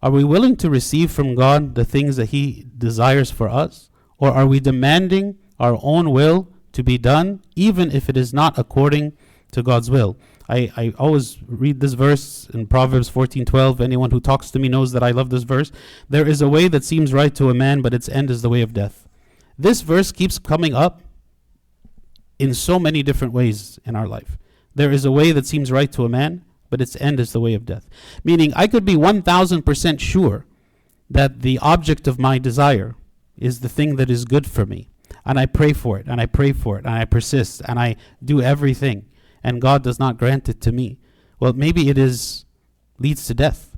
Are 0.03 0.11
we 0.11 0.25
willing 0.25 0.57
to 0.57 0.69
receive 0.69 1.11
from 1.11 1.35
God 1.35 1.75
the 1.75 1.85
things 1.85 2.17
that 2.17 2.31
He 2.31 2.67
desires 2.77 3.31
for 3.31 3.49
us? 3.49 3.89
Or 4.19 4.31
are 4.31 4.47
we 4.47 4.61
demanding 4.61 5.39
our 5.59 5.79
own 5.81 6.11
will 6.11 6.49
to 6.73 6.83
be 6.83 6.99
done, 6.99 7.43
even 7.57 7.91
if 7.91 8.09
it 8.09 8.17
is 8.17 8.35
not 8.35 8.59
according 8.59 9.13
to 9.53 9.63
God's 9.63 9.91
will? 9.91 10.19
I, 10.49 10.73
I 10.77 10.95
always 10.99 11.39
read 11.47 11.81
this 11.81 11.93
verse 11.93 12.49
in 12.53 12.67
Proverbs 12.67 13.11
14:12. 13.11 13.81
Anyone 13.81 14.11
who 14.11 14.21
talks 14.21 14.51
to 14.51 14.59
me 14.59 14.69
knows 14.69 14.93
that 14.93 15.03
I 15.03 15.11
love 15.11 15.31
this 15.31 15.43
verse. 15.45 15.71
There 16.09 16.27
is 16.27 16.41
a 16.41 16.49
way 16.49 16.69
that 16.69 16.85
seems 16.85 17.13
right 17.13 17.35
to 17.35 17.51
a 17.51 17.55
man, 17.55 17.83
but 17.83 17.95
its 17.95 18.09
end 18.09 18.31
is 18.31 18.43
the 18.43 18.49
way 18.49 18.63
of 18.63 18.73
death. 18.73 19.07
This 19.59 19.83
verse 19.83 20.11
keeps 20.11 20.39
coming 20.39 20.75
up 20.75 21.03
in 22.39 22.55
so 22.55 22.79
many 22.79 23.03
different 23.03 23.35
ways 23.35 23.79
in 23.85 23.95
our 23.95 24.07
life. 24.07 24.39
There 24.75 24.93
is 24.93 25.05
a 25.05 25.13
way 25.13 25.33
that 25.33 25.47
seems 25.47 25.73
right 25.73 25.91
to 25.93 26.05
a 26.05 26.09
man, 26.09 26.45
but 26.71 26.81
its 26.81 26.97
end 27.01 27.21
is 27.21 27.33
the 27.33 27.41
way 27.41 27.55
of 27.55 27.67
death. 27.67 27.89
Meaning, 28.25 28.53
I 28.55 28.67
could 28.67 28.85
be 28.85 28.95
1000% 28.95 30.01
sure 30.01 30.47
that 31.11 31.41
the 31.41 31.59
object 31.61 32.07
of 32.07 32.19
my 32.19 32.39
desire 32.39 32.95
is 33.37 33.61
the 33.61 33.69
thing 33.69 33.97
that 33.97 34.11
is 34.11 34.25
good 34.25 34.47
for 34.47 34.67
me. 34.67 34.91
And 35.25 35.39
I 35.39 35.47
pray 35.47 35.73
for 35.73 35.99
it, 35.99 36.07
and 36.07 36.21
I 36.21 36.27
pray 36.27 36.53
for 36.53 36.79
it, 36.79 36.85
and 36.85 36.95
I 36.95 37.05
persist, 37.05 37.63
and 37.67 37.79
I 37.79 37.97
do 38.25 38.41
everything, 38.41 39.07
and 39.43 39.61
God 39.61 39.83
does 39.83 39.99
not 39.99 40.19
grant 40.19 40.49
it 40.49 40.61
to 40.63 40.73
me. 40.73 40.99
Well, 41.41 41.53
maybe 41.53 41.89
it 41.89 41.99
is 41.99 42.45
leads 42.99 43.27
to 43.27 43.35
death, 43.35 43.77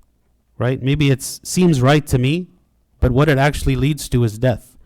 right? 0.59 0.82
Maybe 0.82 1.11
it 1.11 1.23
seems 1.23 1.82
right 1.82 2.06
to 2.06 2.18
me, 2.18 2.49
but 3.00 3.12
what 3.12 3.28
it 3.28 3.38
actually 3.38 3.76
leads 3.76 4.09
to 4.09 4.25
is 4.25 4.38
death. 4.38 4.76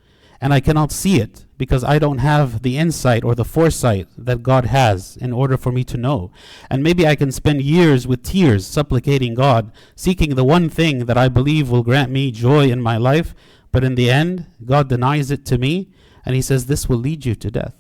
And 0.40 0.52
I 0.52 0.61
cannot 0.61 0.90
see 0.90 1.20
it 1.20 1.43
because 1.56 1.84
I 1.84 1.99
don't 1.99 2.18
have 2.18 2.62
the 2.62 2.76
insight 2.76 3.23
or 3.23 3.34
the 3.34 3.44
foresight 3.44 4.08
that 4.18 4.42
God 4.42 4.66
has 4.66 5.16
in 5.16 5.32
order 5.32 5.56
for 5.56 5.70
me 5.70 5.84
to 5.84 5.96
know. 5.96 6.32
And 6.70 6.82
maybe 6.82 7.06
I 7.06 7.14
can 7.14 7.30
spend 7.30 7.62
years 7.62 8.06
with 8.06 8.23
tears 8.23 8.66
supplicating 8.66 9.34
God, 9.34 9.70
seeking 9.94 10.34
the 10.34 10.44
one 10.44 10.68
thing 10.68 11.06
that 11.06 11.16
I 11.16 11.28
believe 11.28 11.70
will 11.70 11.82
grant 11.82 12.11
me 12.11 12.30
joy 12.30 12.70
in 12.70 12.82
my 12.82 12.96
life, 12.96 13.34
but 13.70 13.84
in 13.84 13.94
the 13.94 14.11
end, 14.11 14.46
God 14.64 14.88
denies 14.88 15.30
it 15.30 15.44
to 15.46 15.58
me, 15.58 15.90
and 16.25 16.34
He 16.34 16.42
says, 16.42 16.66
This 16.66 16.88
will 16.88 16.99
lead 16.99 17.25
you 17.25 17.34
to 17.34 17.50
death. 17.50 17.75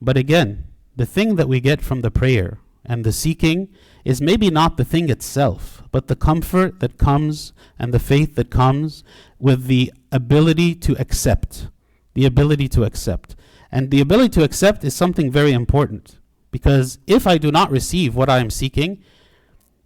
But 0.00 0.16
again, 0.16 0.64
the 0.96 1.06
thing 1.06 1.36
that 1.36 1.48
we 1.48 1.60
get 1.60 1.82
from 1.82 2.02
the 2.02 2.10
prayer 2.10 2.58
and 2.84 3.04
the 3.04 3.12
seeking 3.12 3.68
is 4.04 4.20
maybe 4.20 4.50
not 4.50 4.76
the 4.76 4.84
thing 4.84 5.08
itself, 5.08 5.82
but 5.90 6.08
the 6.08 6.16
comfort 6.16 6.80
that 6.80 6.98
comes 6.98 7.52
and 7.78 7.92
the 7.92 7.98
faith 7.98 8.34
that 8.34 8.50
comes 8.50 9.02
with 9.38 9.64
the 9.66 9.92
ability 10.12 10.74
to 10.74 10.94
accept. 11.00 11.68
The 12.14 12.26
ability 12.26 12.68
to 12.68 12.84
accept. 12.84 13.36
And 13.70 13.90
the 13.90 14.00
ability 14.00 14.30
to 14.30 14.44
accept 14.44 14.84
is 14.84 14.94
something 14.94 15.30
very 15.30 15.52
important 15.52 16.18
because 16.50 16.98
if 17.06 17.26
I 17.26 17.38
do 17.38 17.50
not 17.50 17.70
receive 17.70 18.14
what 18.14 18.30
I 18.30 18.38
am 18.38 18.50
seeking, 18.50 19.02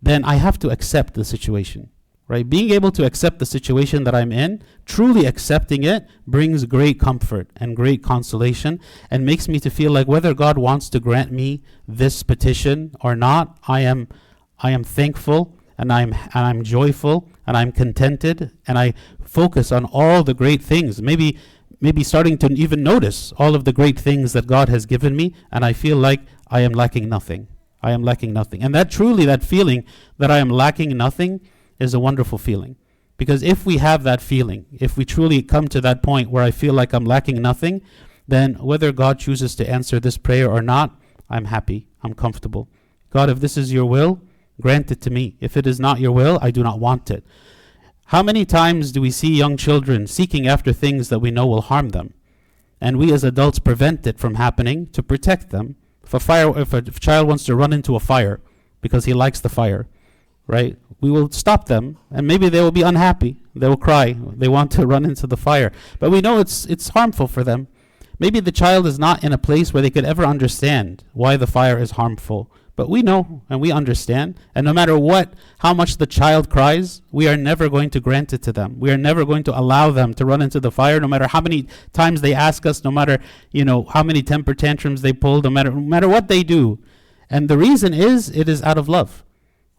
then 0.03 0.25
I 0.25 0.35
have 0.35 0.59
to 0.61 0.71
accept 0.71 1.15
the 1.15 1.25
situation 1.25 1.91
right? 2.29 2.49
Being 2.49 2.71
able 2.71 2.93
to 2.93 3.05
accept 3.05 3.39
the 3.39 3.47
situation 3.47 4.05
that 4.05 4.15
I'm 4.15 4.31
in, 4.31 4.63
truly 4.85 5.25
accepting 5.25 5.83
it, 5.83 6.07
brings 6.27 6.67
great 6.67 7.01
comfort 7.01 7.49
and 7.57 7.75
great 7.75 8.03
consolation 8.03 8.79
and 9.11 9.25
makes 9.25 9.49
me 9.49 9.59
to 9.61 9.71
feel 9.71 9.91
like 9.91 10.07
whether 10.07 10.35
God 10.35 10.59
wants 10.59 10.91
to 10.91 11.01
grant 11.01 11.33
me 11.33 11.63
this 11.89 12.23
petition 12.23 12.95
or 13.01 13.17
not, 13.17 13.59
I 13.67 13.81
am 13.81 14.09
I 14.61 14.73
am 14.73 14.85
thankful 14.85 15.57
and 15.79 15.93
I'm 15.93 16.13
and 16.13 16.45
I'm 16.45 16.63
joyful 16.63 17.29
and 17.47 17.57
I'm 17.57 17.73
contented 17.73 18.53
and 18.67 18.79
I 18.79 18.93
focus 19.25 19.73
on 19.73 19.87
all 19.87 20.23
the 20.23 20.35
great 20.35 20.63
things. 20.63 21.01
Maybe 21.01 21.39
maybe 21.81 22.03
starting 22.03 22.39
to 22.39 22.53
even 22.53 22.83
notice 22.83 23.33
all 23.39 23.55
of 23.55 23.65
the 23.65 23.73
great 23.73 23.99
things 23.99 24.33
that 24.33 24.47
God 24.47 24.69
has 24.69 24.87
given 24.87 25.17
me 25.17 25.35
and 25.53 25.65
I 25.65 25.73
feel 25.73 25.97
like 25.97 26.21
I 26.49 26.61
am 26.61 26.73
lacking 26.73 27.09
nothing. 27.09 27.49
I 27.83 27.93
am 27.93 28.03
lacking 28.03 28.33
nothing. 28.33 28.63
And 28.63 28.75
that 28.75 28.91
truly 28.91 29.25
that 29.27 29.45
feeling 29.45 29.85
that 30.19 30.31
I 30.31 30.39
am 30.39 30.51
lacking 30.51 30.97
nothing 30.97 31.41
is 31.79 31.95
a 31.95 32.01
wonderful 32.01 32.39
feeling. 32.39 32.77
Because 33.17 33.43
if 33.43 33.67
we 33.67 33.79
have 33.79 34.03
that 34.05 34.21
feeling, 34.21 34.67
if 34.73 34.97
we 34.97 35.05
truly 35.05 35.43
come 35.43 35.69
to 35.69 35.81
that 35.81 36.03
point 36.03 36.31
where 36.31 36.45
I 36.45 36.51
feel 36.51 36.75
like 36.75 36.93
I'm 36.93 37.05
lacking 37.05 37.43
nothing, 37.43 37.83
then 38.27 38.55
whether 38.55 38.93
God 38.93 39.19
chooses 39.19 39.55
to 39.57 39.69
answer 39.69 39.99
this 39.99 40.19
prayer 40.19 40.51
or 40.51 40.63
not, 40.63 41.01
I'm 41.29 41.47
happy, 41.47 41.89
I'm 42.03 42.15
comfortable. 42.15 42.69
God, 43.11 43.31
if 43.31 43.41
this 43.41 43.57
is 43.57 43.73
your 43.73 43.87
will, 43.87 44.21
grant 44.61 44.91
it 44.91 45.01
to 45.03 45.11
me. 45.11 45.37
If 45.41 45.57
it 45.57 45.67
is 45.67 45.81
not 45.81 46.01
your 46.01 46.13
will, 46.13 46.39
I 46.41 46.51
do 46.51 46.63
not 46.63 46.79
want 46.79 47.11
it. 47.11 47.25
How 48.09 48.23
many 48.23 48.47
times 48.47 48.91
do 48.91 49.03
we 49.03 49.11
see 49.11 49.35
young 49.35 49.59
children 49.59 50.07
seeking 50.07 50.49
after 50.49 50.73
things 50.73 51.11
that 51.11 51.19
we 51.19 51.31
know 51.31 51.47
will 51.47 51.61
harm 51.61 51.91
them? 51.91 52.15
And 52.81 52.97
we 52.97 53.13
as 53.13 53.23
adults 53.23 53.59
prevent 53.59 54.07
it 54.07 54.19
from 54.19 54.37
happening 54.37 54.87
to 54.93 55.03
protect 55.03 55.51
them. 55.51 55.77
If 56.03 56.15
a 56.15 56.21
fire 56.21 56.59
if 56.59 56.73
a 56.73 56.81
child 56.81 57.29
wants 57.29 57.45
to 57.45 57.55
run 57.55 57.75
into 57.75 57.97
a 57.97 58.01
fire 58.01 58.41
because 58.81 59.05
he 59.05 59.13
likes 59.13 59.41
the 59.41 59.51
fire, 59.51 59.89
right? 60.47 60.79
We 61.03 61.11
will 61.11 61.31
stop 61.31 61.67
them, 61.67 61.99
and 62.11 62.27
maybe 62.27 62.49
they 62.49 62.63
will 62.63 62.71
be 62.71 62.81
unhappy. 62.81 63.43
They 63.55 63.69
will 63.69 63.77
cry. 63.77 64.17
They 64.19 64.49
want 64.49 64.71
to 64.73 64.87
run 64.95 65.05
into 65.05 65.27
the 65.27 65.37
fire, 65.37 65.71
but 66.01 66.11
we 66.11 66.23
know 66.23 66.39
it's 66.39 66.65
it's 66.65 66.89
harmful 66.89 67.29
for 67.29 67.45
them. 67.45 67.69
Maybe 68.19 68.41
the 68.41 68.51
child 68.51 68.87
is 68.87 68.99
not 68.99 69.23
in 69.23 69.35
a 69.35 69.39
place 69.39 69.75
where 69.75 69.83
they 69.83 69.91
could 69.91 70.07
ever 70.07 70.25
understand 70.25 71.05
why 71.13 71.37
the 71.37 71.47
fire 71.47 71.79
is 71.79 71.91
harmful. 71.91 72.51
But 72.79 72.89
we 72.89 73.03
know 73.03 73.43
and 73.51 73.61
we 73.61 73.73
understand. 73.73 74.39
And 74.55 74.65
no 74.65 74.73
matter 74.73 74.97
what, 74.97 75.35
how 75.59 75.75
much 75.75 75.97
the 75.97 76.07
child 76.07 76.49
cries, 76.49 77.03
we 77.11 77.27
are 77.27 77.37
never 77.37 77.69
going 77.69 77.91
to 77.91 77.99
grant 77.99 78.33
it 78.33 78.41
to 78.43 78.53
them. 78.53 78.79
We 78.79 78.93
are 78.93 78.97
never 78.97 79.25
going 79.25 79.43
to 79.45 79.59
allow 79.59 79.91
them 79.91 80.15
to 80.15 80.25
run 80.25 80.41
into 80.41 80.61
the 80.61 80.71
fire, 80.71 81.01
no 81.01 81.09
matter 81.09 81.27
how 81.27 81.41
many 81.41 81.67
times 81.93 82.21
they 82.21 82.35
ask 82.35 82.65
us, 82.67 82.85
no 82.85 82.93
matter, 82.93 83.19
you 83.51 83.65
know, 83.65 83.83
how 83.83 84.05
many 84.05 84.23
temper 84.23 84.55
tantrums 84.55 85.03
they 85.03 85.13
pull, 85.13 85.43
no 85.43 85.51
matter, 85.51 85.73
no 85.73 85.81
matter 85.81 86.09
what 86.09 86.29
they 86.29 86.45
do. 86.45 86.79
And 87.29 87.49
the 87.49 87.59
reason 87.59 87.93
is, 87.93 88.31
it 88.31 88.49
is 88.49 88.63
out 88.63 88.79
of 88.79 88.89
love 88.89 89.25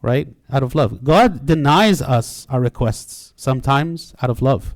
right? 0.02 0.28
Out 0.50 0.62
of 0.62 0.74
love. 0.74 1.04
God 1.04 1.44
denies 1.44 2.00
us 2.00 2.46
our 2.48 2.58
requests 2.58 3.34
sometimes 3.36 4.14
out 4.22 4.30
of 4.30 4.40
love. 4.40 4.74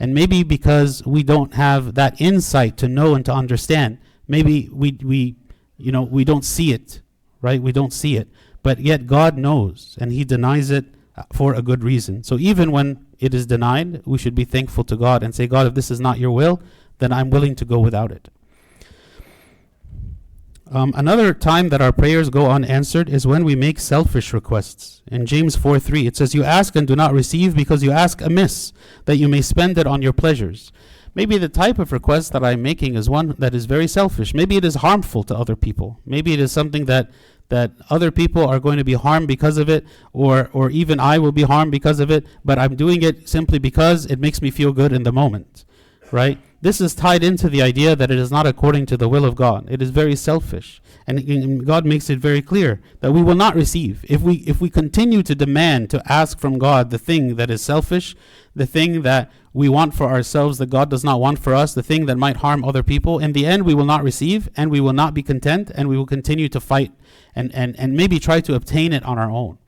And 0.00 0.12
maybe 0.12 0.42
because 0.42 1.04
we 1.06 1.22
don't 1.22 1.54
have 1.54 1.94
that 1.94 2.20
insight 2.20 2.76
to 2.78 2.88
know 2.88 3.14
and 3.14 3.24
to 3.24 3.32
understand, 3.32 3.98
maybe 4.26 4.68
we, 4.72 4.98
we, 5.00 5.36
you 5.76 5.92
know, 5.92 6.02
we 6.02 6.24
don't 6.24 6.44
see 6.44 6.72
it, 6.72 7.02
right? 7.40 7.62
We 7.62 7.72
don't 7.72 7.92
see 7.92 8.16
it. 8.16 8.28
But 8.62 8.80
yet 8.80 9.06
God 9.06 9.38
knows, 9.38 9.96
and 10.00 10.12
He 10.12 10.24
denies 10.24 10.70
it 10.70 10.86
uh, 11.16 11.24
for 11.32 11.54
a 11.54 11.62
good 11.62 11.84
reason. 11.84 12.24
So 12.24 12.38
even 12.38 12.70
when 12.70 13.06
it 13.18 13.34
is 13.34 13.46
denied, 13.46 14.02
we 14.04 14.18
should 14.18 14.34
be 14.34 14.44
thankful 14.44 14.84
to 14.84 14.96
God 14.96 15.22
and 15.22 15.34
say, 15.34 15.46
God, 15.46 15.66
if 15.66 15.74
this 15.74 15.90
is 15.90 16.00
not 16.00 16.18
your 16.18 16.32
will, 16.32 16.60
then 16.98 17.12
I'm 17.12 17.30
willing 17.30 17.54
to 17.56 17.64
go 17.64 17.78
without 17.78 18.12
it. 18.12 18.28
Um, 20.70 20.92
another 20.96 21.32
time 21.32 21.70
that 21.70 21.80
our 21.80 21.92
prayers 21.92 22.28
go 22.28 22.50
unanswered 22.50 23.08
is 23.08 23.26
when 23.26 23.42
we 23.42 23.56
make 23.56 23.78
selfish 23.78 24.34
requests. 24.34 25.02
In 25.10 25.24
James 25.24 25.56
4 25.56 25.78
3, 25.78 26.06
it 26.06 26.16
says, 26.16 26.34
You 26.34 26.44
ask 26.44 26.76
and 26.76 26.86
do 26.86 26.94
not 26.94 27.14
receive 27.14 27.56
because 27.56 27.82
you 27.82 27.90
ask 27.90 28.20
amiss, 28.20 28.74
that 29.06 29.16
you 29.16 29.28
may 29.28 29.40
spend 29.40 29.78
it 29.78 29.86
on 29.86 30.02
your 30.02 30.12
pleasures. 30.12 30.70
Maybe 31.18 31.36
the 31.36 31.48
type 31.48 31.80
of 31.80 31.90
request 31.90 32.32
that 32.32 32.44
I'm 32.44 32.62
making 32.62 32.94
is 32.94 33.10
one 33.10 33.34
that 33.40 33.52
is 33.52 33.64
very 33.66 33.88
selfish. 33.88 34.34
Maybe 34.34 34.56
it 34.56 34.64
is 34.64 34.76
harmful 34.76 35.24
to 35.24 35.36
other 35.36 35.56
people. 35.56 35.98
Maybe 36.06 36.32
it 36.32 36.38
is 36.38 36.52
something 36.52 36.84
that, 36.84 37.10
that 37.48 37.72
other 37.90 38.12
people 38.12 38.46
are 38.46 38.60
going 38.60 38.78
to 38.78 38.84
be 38.84 38.92
harmed 38.92 39.26
because 39.26 39.58
of 39.58 39.68
it, 39.68 39.84
or, 40.12 40.48
or 40.52 40.70
even 40.70 41.00
I 41.00 41.18
will 41.18 41.32
be 41.32 41.42
harmed 41.42 41.72
because 41.72 41.98
of 41.98 42.08
it, 42.12 42.24
but 42.44 42.56
I'm 42.56 42.76
doing 42.76 43.02
it 43.02 43.28
simply 43.28 43.58
because 43.58 44.06
it 44.06 44.20
makes 44.20 44.40
me 44.40 44.52
feel 44.52 44.72
good 44.72 44.92
in 44.92 45.02
the 45.02 45.10
moment, 45.10 45.64
right? 46.12 46.38
This 46.60 46.80
is 46.80 46.94
tied 46.94 47.22
into 47.22 47.48
the 47.48 47.62
idea 47.62 47.94
that 47.94 48.10
it 48.10 48.18
is 48.18 48.32
not 48.32 48.46
according 48.46 48.86
to 48.86 48.96
the 48.96 49.08
will 49.08 49.24
of 49.24 49.36
God. 49.36 49.68
It 49.70 49.80
is 49.80 49.90
very 49.90 50.16
selfish. 50.16 50.82
And, 51.06 51.20
and 51.20 51.64
God 51.64 51.86
makes 51.86 52.10
it 52.10 52.18
very 52.18 52.42
clear 52.42 52.80
that 52.98 53.12
we 53.12 53.22
will 53.22 53.36
not 53.36 53.54
receive. 53.54 54.04
If 54.08 54.22
we, 54.22 54.36
if 54.38 54.60
we 54.60 54.68
continue 54.68 55.22
to 55.22 55.36
demand, 55.36 55.88
to 55.90 56.02
ask 56.10 56.40
from 56.40 56.58
God 56.58 56.90
the 56.90 56.98
thing 56.98 57.36
that 57.36 57.48
is 57.48 57.62
selfish, 57.62 58.16
the 58.56 58.66
thing 58.66 59.02
that 59.02 59.30
we 59.52 59.68
want 59.68 59.94
for 59.94 60.08
ourselves 60.08 60.58
that 60.58 60.68
God 60.70 60.90
does 60.90 61.04
not 61.04 61.20
want 61.20 61.38
for 61.38 61.54
us, 61.54 61.74
the 61.74 61.82
thing 61.82 62.06
that 62.06 62.18
might 62.18 62.38
harm 62.38 62.64
other 62.64 62.82
people, 62.82 63.20
in 63.20 63.32
the 63.32 63.46
end 63.46 63.62
we 63.62 63.74
will 63.74 63.84
not 63.84 64.02
receive 64.02 64.48
and 64.56 64.68
we 64.68 64.80
will 64.80 64.92
not 64.92 65.14
be 65.14 65.22
content 65.22 65.70
and 65.76 65.88
we 65.88 65.96
will 65.96 66.06
continue 66.06 66.48
to 66.48 66.60
fight 66.60 66.92
and, 67.36 67.54
and, 67.54 67.78
and 67.78 67.96
maybe 67.96 68.18
try 68.18 68.40
to 68.40 68.54
obtain 68.54 68.92
it 68.92 69.04
on 69.04 69.16
our 69.16 69.30
own. 69.30 69.58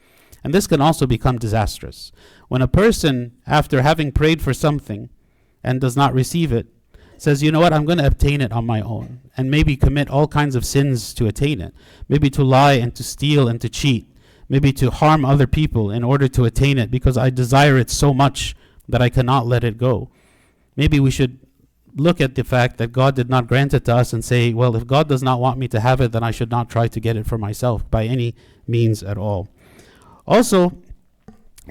And 0.43 0.53
this 0.53 0.67
can 0.67 0.81
also 0.81 1.07
become 1.07 1.39
disastrous. 1.39 2.11
When 2.49 2.63
a 2.63 2.69
person, 2.69 3.37
after 3.47 3.83
having 3.83 4.11
prayed 4.11 4.43
for 4.43 4.53
something 4.53 5.09
and 5.63 5.81
does 5.81 5.97
not 5.97 6.15
receive 6.15 6.53
it, 6.53 6.67
says, 7.23 7.43
you 7.43 7.53
know 7.53 7.61
what, 7.61 7.73
I'm 7.73 7.85
going 7.85 7.99
to 7.99 8.07
obtain 8.07 8.41
it 8.41 8.53
on 8.53 8.65
my 8.67 8.81
own, 8.81 9.21
and 9.37 9.51
maybe 9.51 9.77
commit 9.77 10.09
all 10.09 10.27
kinds 10.27 10.55
of 10.55 10.65
sins 10.65 11.13
to 11.15 11.27
attain 11.27 11.61
it. 11.61 11.75
Maybe 12.09 12.31
to 12.31 12.43
lie 12.43 12.75
and 12.75 12.95
to 12.95 13.03
steal 13.03 13.49
and 13.49 13.61
to 13.61 13.69
cheat. 13.69 14.07
Maybe 14.49 14.73
to 14.75 14.91
harm 14.91 15.25
other 15.25 15.47
people 15.47 15.91
in 15.91 16.03
order 16.03 16.27
to 16.29 16.45
attain 16.45 16.79
it 16.79 16.91
because 16.91 17.17
I 17.17 17.31
desire 17.31 17.79
it 17.79 17.91
so 17.91 18.13
much 18.13 18.57
that 18.89 19.01
I 19.01 19.09
cannot 19.09 19.47
let 19.47 19.63
it 19.63 19.79
go. 19.79 20.11
Maybe 20.77 20.99
we 20.99 21.11
should 21.11 21.39
look 21.95 22.21
at 22.21 22.35
the 22.35 22.45
fact 22.45 22.79
that 22.79 22.93
God 22.93 23.15
did 23.15 23.29
not 23.29 23.47
grant 23.47 23.75
it 23.75 23.85
to 23.85 23.95
us 23.95 24.13
and 24.13 24.25
say, 24.25 24.53
well, 24.53 24.75
if 24.75 24.87
God 24.87 25.09
does 25.09 25.23
not 25.23 25.41
want 25.41 25.59
me 25.59 25.69
to 25.69 25.81
have 25.81 26.01
it, 26.01 26.13
then 26.13 26.23
I 26.23 26.31
should 26.31 26.51
not 26.51 26.71
try 26.71 26.89
to 26.89 27.01
get 27.01 27.17
it 27.17 27.27
for 27.27 27.39
myself 27.39 27.89
by 27.91 28.05
any 28.05 28.35
means 28.67 29.03
at 29.03 29.19
all. 29.19 29.49
Also, 30.27 30.73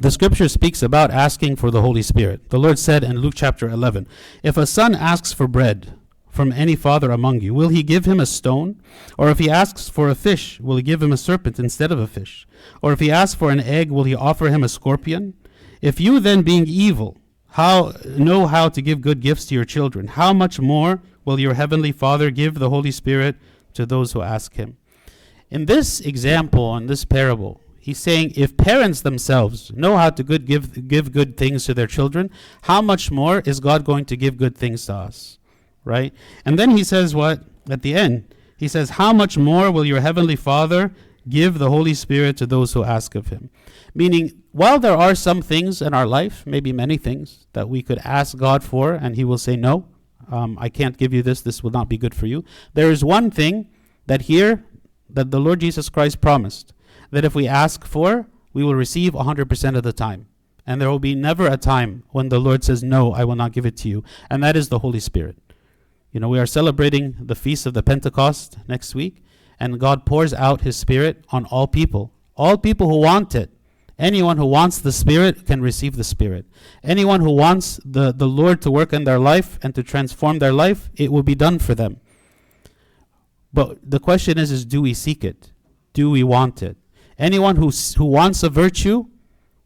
the 0.01 0.11
scripture 0.11 0.47
speaks 0.47 0.81
about 0.81 1.11
asking 1.11 1.57
for 1.57 1.71
the 1.71 1.81
Holy 1.81 2.01
Spirit. 2.01 2.49
The 2.49 2.59
Lord 2.59 2.79
said 2.79 3.03
in 3.03 3.19
Luke 3.19 3.33
chapter 3.35 3.67
11, 3.67 4.07
If 4.43 4.55
a 4.55 4.65
son 4.65 4.95
asks 4.95 5.33
for 5.33 5.45
bread 5.45 5.93
from 6.29 6.53
any 6.53 6.77
father 6.77 7.11
among 7.11 7.41
you, 7.41 7.53
will 7.53 7.67
he 7.67 7.83
give 7.83 8.05
him 8.05 8.19
a 8.19 8.25
stone? 8.25 8.81
Or 9.17 9.29
if 9.29 9.39
he 9.39 9.49
asks 9.49 9.89
for 9.89 10.09
a 10.09 10.15
fish, 10.15 10.57
will 10.61 10.77
he 10.77 10.83
give 10.83 11.03
him 11.03 11.11
a 11.11 11.17
serpent 11.17 11.59
instead 11.59 11.91
of 11.91 11.99
a 11.99 12.07
fish? 12.07 12.47
Or 12.81 12.93
if 12.93 13.01
he 13.01 13.11
asks 13.11 13.35
for 13.35 13.51
an 13.51 13.59
egg, 13.59 13.91
will 13.91 14.05
he 14.05 14.15
offer 14.15 14.47
him 14.47 14.63
a 14.63 14.69
scorpion? 14.69 15.33
If 15.81 15.99
you 15.99 16.21
then, 16.21 16.43
being 16.43 16.65
evil, 16.65 17.17
how 17.51 17.93
know 18.05 18.47
how 18.47 18.69
to 18.69 18.81
give 18.81 19.01
good 19.01 19.19
gifts 19.19 19.47
to 19.47 19.55
your 19.55 19.65
children, 19.65 20.07
how 20.07 20.31
much 20.31 20.61
more 20.61 21.01
will 21.25 21.39
your 21.39 21.55
heavenly 21.55 21.91
Father 21.91 22.31
give 22.31 22.55
the 22.55 22.69
Holy 22.69 22.91
Spirit 22.91 23.35
to 23.73 23.85
those 23.85 24.13
who 24.13 24.21
ask 24.21 24.53
him? 24.53 24.77
In 25.49 25.65
this 25.65 25.99
example, 25.99 26.77
in 26.77 26.87
this 26.87 27.03
parable, 27.03 27.59
He's 27.79 27.99
saying 27.99 28.33
if 28.35 28.57
parents 28.57 29.01
themselves 29.01 29.71
know 29.73 29.97
how 29.97 30.09
to 30.09 30.23
good 30.23 30.45
give 30.45 30.87
give 30.87 31.11
good 31.11 31.37
things 31.37 31.65
to 31.65 31.73
their 31.73 31.87
children, 31.87 32.29
how 32.63 32.81
much 32.81 33.09
more 33.09 33.41
is 33.45 33.59
God 33.59 33.85
going 33.85 34.05
to 34.05 34.17
give 34.17 34.37
good 34.37 34.57
things 34.57 34.85
to 34.85 34.93
us? 34.93 35.39
right? 35.83 36.13
And 36.45 36.57
then 36.57 36.71
he 36.71 36.83
says 36.83 37.15
what? 37.15 37.43
At 37.69 37.81
the 37.81 37.95
end, 37.95 38.33
he 38.57 38.67
says, 38.67 38.91
How 38.91 39.13
much 39.13 39.37
more 39.37 39.71
will 39.71 39.85
your 39.85 40.01
heavenly 40.01 40.35
Father 40.35 40.93
give 41.27 41.59
the 41.59 41.69
Holy 41.69 41.93
Spirit 41.93 42.37
to 42.37 42.45
those 42.45 42.73
who 42.73 42.83
ask 42.83 43.15
of 43.15 43.27
him? 43.27 43.49
Meaning, 43.93 44.43
while 44.51 44.79
there 44.79 44.97
are 44.97 45.15
some 45.15 45.41
things 45.41 45.81
in 45.81 45.93
our 45.93 46.07
life, 46.07 46.45
maybe 46.45 46.71
many 46.71 46.97
things, 46.97 47.47
that 47.53 47.69
we 47.69 47.81
could 47.81 47.99
ask 47.99 48.37
God 48.37 48.63
for 48.63 48.93
and 48.93 49.15
he 49.15 49.23
will 49.23 49.37
say, 49.37 49.55
No, 49.55 49.87
um, 50.31 50.57
I 50.59 50.69
can't 50.69 50.97
give 50.97 51.13
you 51.13 51.21
this, 51.21 51.41
this 51.41 51.63
will 51.63 51.71
not 51.71 51.89
be 51.89 51.97
good 51.97 52.15
for 52.15 52.27
you. 52.27 52.43
There 52.73 52.91
is 52.91 53.03
one 53.03 53.31
thing 53.31 53.67
that 54.05 54.23
here, 54.23 54.63
that 55.09 55.31
the 55.31 55.39
Lord 55.39 55.59
Jesus 55.59 55.89
Christ 55.89 56.21
promised, 56.21 56.73
that 57.11 57.25
if 57.25 57.35
we 57.35 57.47
ask 57.47 57.85
for, 57.85 58.27
we 58.53 58.63
will 58.63 58.75
receive 58.75 59.13
100% 59.13 59.77
of 59.77 59.83
the 59.83 59.93
time. 59.93 60.27
And 60.65 60.79
there 60.79 60.89
will 60.89 60.99
be 60.99 61.15
never 61.15 61.47
a 61.47 61.57
time 61.57 62.03
when 62.09 62.29
the 62.29 62.39
Lord 62.39 62.63
says, 62.63 62.83
No, 62.83 63.13
I 63.13 63.23
will 63.23 63.35
not 63.35 63.53
give 63.53 63.65
it 63.65 63.77
to 63.77 63.89
you. 63.89 64.03
And 64.29 64.43
that 64.43 64.55
is 64.55 64.69
the 64.69 64.79
Holy 64.79 64.99
Spirit. 64.99 65.37
You 66.11 66.19
know, 66.19 66.29
we 66.29 66.39
are 66.39 66.45
celebrating 66.45 67.15
the 67.19 67.35
feast 67.35 67.65
of 67.65 67.73
the 67.73 67.83
Pentecost 67.83 68.57
next 68.67 68.95
week, 68.95 69.23
and 69.59 69.79
God 69.79 70.05
pours 70.05 70.33
out 70.33 70.61
His 70.61 70.77
Spirit 70.77 71.25
on 71.29 71.45
all 71.45 71.67
people. 71.67 72.13
All 72.35 72.57
people 72.57 72.89
who 72.89 72.97
want 72.97 73.35
it. 73.35 73.51
Anyone 73.97 74.37
who 74.37 74.45
wants 74.45 74.79
the 74.79 74.93
Spirit 74.93 75.45
can 75.45 75.61
receive 75.61 75.97
the 75.97 76.03
Spirit. 76.05 76.45
Anyone 76.83 77.19
who 77.19 77.31
wants 77.31 77.79
the, 77.83 78.13
the 78.13 78.27
Lord 78.27 78.61
to 78.61 78.71
work 78.71 78.93
in 78.93 79.03
their 79.03 79.19
life 79.19 79.59
and 79.61 79.75
to 79.75 79.83
transform 79.83 80.39
their 80.39 80.53
life, 80.53 80.89
it 80.95 81.11
will 81.11 81.23
be 81.23 81.35
done 81.35 81.59
for 81.59 81.75
them. 81.75 81.99
But 83.51 83.77
the 83.83 83.99
question 83.99 84.37
is, 84.37 84.51
is 84.51 84.63
do 84.65 84.81
we 84.81 84.93
seek 84.93 85.23
it? 85.23 85.51
Do 85.93 86.09
we 86.09 86.23
want 86.23 86.63
it? 86.63 86.77
Anyone 87.19 87.57
who, 87.57 87.69
who 87.97 88.05
wants 88.05 88.41
a 88.43 88.49
virtue, 88.49 89.05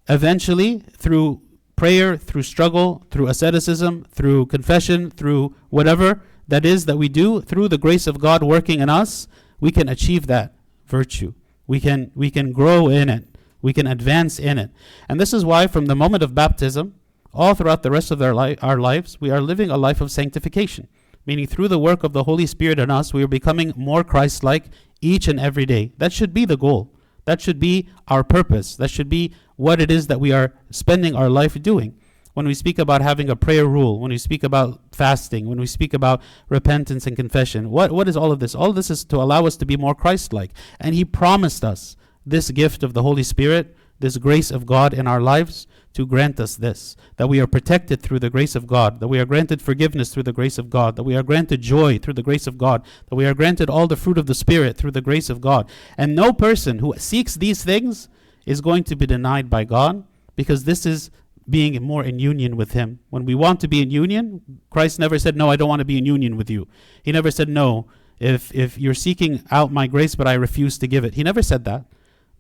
eventually, 0.10 0.80
through 0.98 1.42
prayer, 1.76 2.18
through 2.18 2.44
struggle, 2.44 3.06
through 3.12 3.28
asceticism, 3.28 4.06
through 4.10 4.48
confession, 4.48 5.12
through 5.12 5.56
whatever 5.70 6.22
that 6.48 6.66
is 6.66 6.86
that 6.86 6.98
we 6.98 7.08
do, 7.08 7.42
through 7.42 7.68
the 7.68 7.78
grace 7.78 8.08
of 8.08 8.20
God 8.20 8.42
working 8.42 8.80
in 8.80 8.90
us, 8.90 9.28
we 9.60 9.72
can 9.72 9.88
achieve 9.88 10.28
that 10.28 10.56
virtue. 10.88 11.34
We 11.68 11.80
can, 11.80 12.12
we 12.16 12.32
can 12.32 12.52
grow 12.52 12.90
in 12.90 13.08
it. 13.08 13.28
We 13.62 13.72
can 13.72 13.88
advance 13.88 14.40
in 14.40 14.58
it. 14.58 14.72
And 15.08 15.20
this 15.20 15.32
is 15.34 15.46
why, 15.46 15.68
from 15.68 15.86
the 15.86 15.96
moment 15.96 16.24
of 16.24 16.36
baptism, 16.36 16.96
all 17.34 17.54
throughout 17.54 17.82
the 17.84 17.92
rest 17.92 18.12
of 18.12 18.20
their 18.20 18.36
li- 18.36 18.58
our 18.62 18.80
lives, 18.80 19.22
we 19.22 19.32
are 19.32 19.40
living 19.40 19.70
a 19.70 19.78
life 19.78 20.02
of 20.02 20.12
sanctification. 20.12 20.88
Meaning, 21.26 21.48
through 21.48 21.70
the 21.70 21.80
work 21.80 22.04
of 22.04 22.14
the 22.14 22.26
Holy 22.26 22.46
Spirit 22.46 22.80
in 22.80 22.92
us, 22.92 23.14
we 23.14 23.24
are 23.24 23.28
becoming 23.28 23.74
more 23.78 24.04
Christ 24.04 24.44
like 24.44 24.66
each 25.00 25.28
and 25.28 25.40
every 25.40 25.66
day. 25.66 25.94
That 25.98 26.12
should 26.12 26.34
be 26.34 26.44
the 26.46 26.58
goal. 26.58 26.93
That 27.26 27.42
should 27.42 27.60
be 27.60 27.90
our 28.08 28.24
purpose. 28.24 28.76
That 28.76 28.90
should 28.90 29.10
be 29.10 29.34
what 29.56 29.80
it 29.80 29.90
is 29.90 30.08
that 30.08 30.20
we 30.20 30.32
are 30.32 30.54
spending 30.72 31.16
our 31.16 31.30
life 31.30 31.62
doing. 31.62 31.96
When 32.34 32.48
we 32.48 32.56
speak 32.56 32.80
about 32.80 33.02
having 33.02 33.30
a 33.30 33.36
prayer 33.36 33.68
rule, 33.68 34.00
when 34.00 34.10
we 34.10 34.18
speak 34.18 34.44
about 34.44 34.82
fasting, 34.92 35.48
when 35.48 35.60
we 35.60 35.68
speak 35.68 35.94
about 35.94 36.22
repentance 36.50 37.06
and 37.06 37.16
confession, 37.16 37.70
what, 37.70 37.92
what 37.92 38.08
is 38.08 38.18
all 38.18 38.32
of 38.32 38.40
this? 38.40 38.56
All 38.56 38.72
of 38.72 38.76
this 38.76 38.90
is 38.90 39.06
to 39.06 39.18
allow 39.18 39.46
us 39.46 39.56
to 39.58 39.66
be 39.66 39.78
more 39.78 39.94
Christ 39.94 40.34
like. 40.34 40.52
And 40.80 40.96
He 40.96 41.06
promised 41.06 41.64
us 41.64 41.96
this 42.26 42.50
gift 42.50 42.82
of 42.82 42.94
the 42.94 43.04
Holy 43.04 43.22
Spirit, 43.22 43.76
this 44.00 44.18
grace 44.18 44.50
of 44.50 44.66
God 44.66 44.94
in 44.94 45.08
our 45.08 45.22
lives 45.22 45.68
to 45.94 46.06
grant 46.06 46.40
us 46.40 46.56
this 46.56 46.96
that 47.18 47.28
we 47.28 47.40
are 47.40 47.48
protected 47.48 48.02
through 48.02 48.20
the 48.20 48.30
grace 48.30 48.56
of 48.56 48.68
God, 48.68 49.00
that 49.00 49.08
we 49.08 49.20
are 49.20 49.26
granted 49.26 49.62
forgiveness 49.62 50.14
through 50.14 50.24
the 50.24 50.34
grace 50.34 50.58
of 50.58 50.70
God, 50.70 50.96
that 50.96 51.04
we 51.04 51.16
are 51.16 51.24
granted 51.24 51.62
joy 51.62 51.98
through 51.98 52.16
the 52.16 52.24
grace 52.24 52.48
of 52.48 52.58
God, 52.58 52.84
that 53.10 53.16
we 53.16 53.26
are 53.26 53.34
granted 53.34 53.70
all 53.70 53.88
the 53.88 53.96
fruit 53.96 54.18
of 54.18 54.26
the 54.26 54.36
Spirit 54.36 54.78
through 54.78 54.92
the 54.92 55.02
grace 55.02 55.30
of 55.30 55.42
God. 55.42 55.70
And 55.98 56.16
no 56.16 56.34
person 56.34 56.80
who 56.80 56.94
seeks 56.98 57.36
these 57.36 57.64
things 57.64 58.10
is 58.46 58.62
going 58.62 58.84
to 58.86 58.96
be 58.96 59.06
denied 59.06 59.50
by 59.50 59.64
God 59.64 60.04
because 60.36 60.64
this 60.64 60.86
is 60.86 61.12
being 61.50 61.82
more 61.84 62.04
in 62.04 62.20
union 62.20 62.56
with 62.56 62.72
Him. 62.72 63.00
When 63.10 63.26
we 63.26 63.36
want 63.36 63.60
to 63.62 63.68
be 63.68 63.82
in 63.82 63.92
union, 63.92 64.42
Christ 64.70 65.00
never 65.00 65.20
said, 65.20 65.36
No, 65.36 65.50
I 65.50 65.56
don't 65.56 65.70
want 65.70 65.80
to 65.80 65.86
be 65.86 65.98
in 65.98 66.06
union 66.06 66.38
with 66.38 66.50
you. 66.50 66.68
He 67.04 67.12
never 67.12 67.32
said, 67.32 67.50
No, 67.50 67.88
if, 68.20 68.54
if 68.56 68.78
you're 68.78 68.94
seeking 68.94 69.44
out 69.52 69.72
my 69.72 69.88
grace, 69.88 70.16
but 70.16 70.28
I 70.28 70.34
refuse 70.34 70.78
to 70.80 70.88
give 70.88 71.04
it. 71.04 71.16
He 71.16 71.24
never 71.24 71.42
said 71.42 71.66
that. 71.66 71.86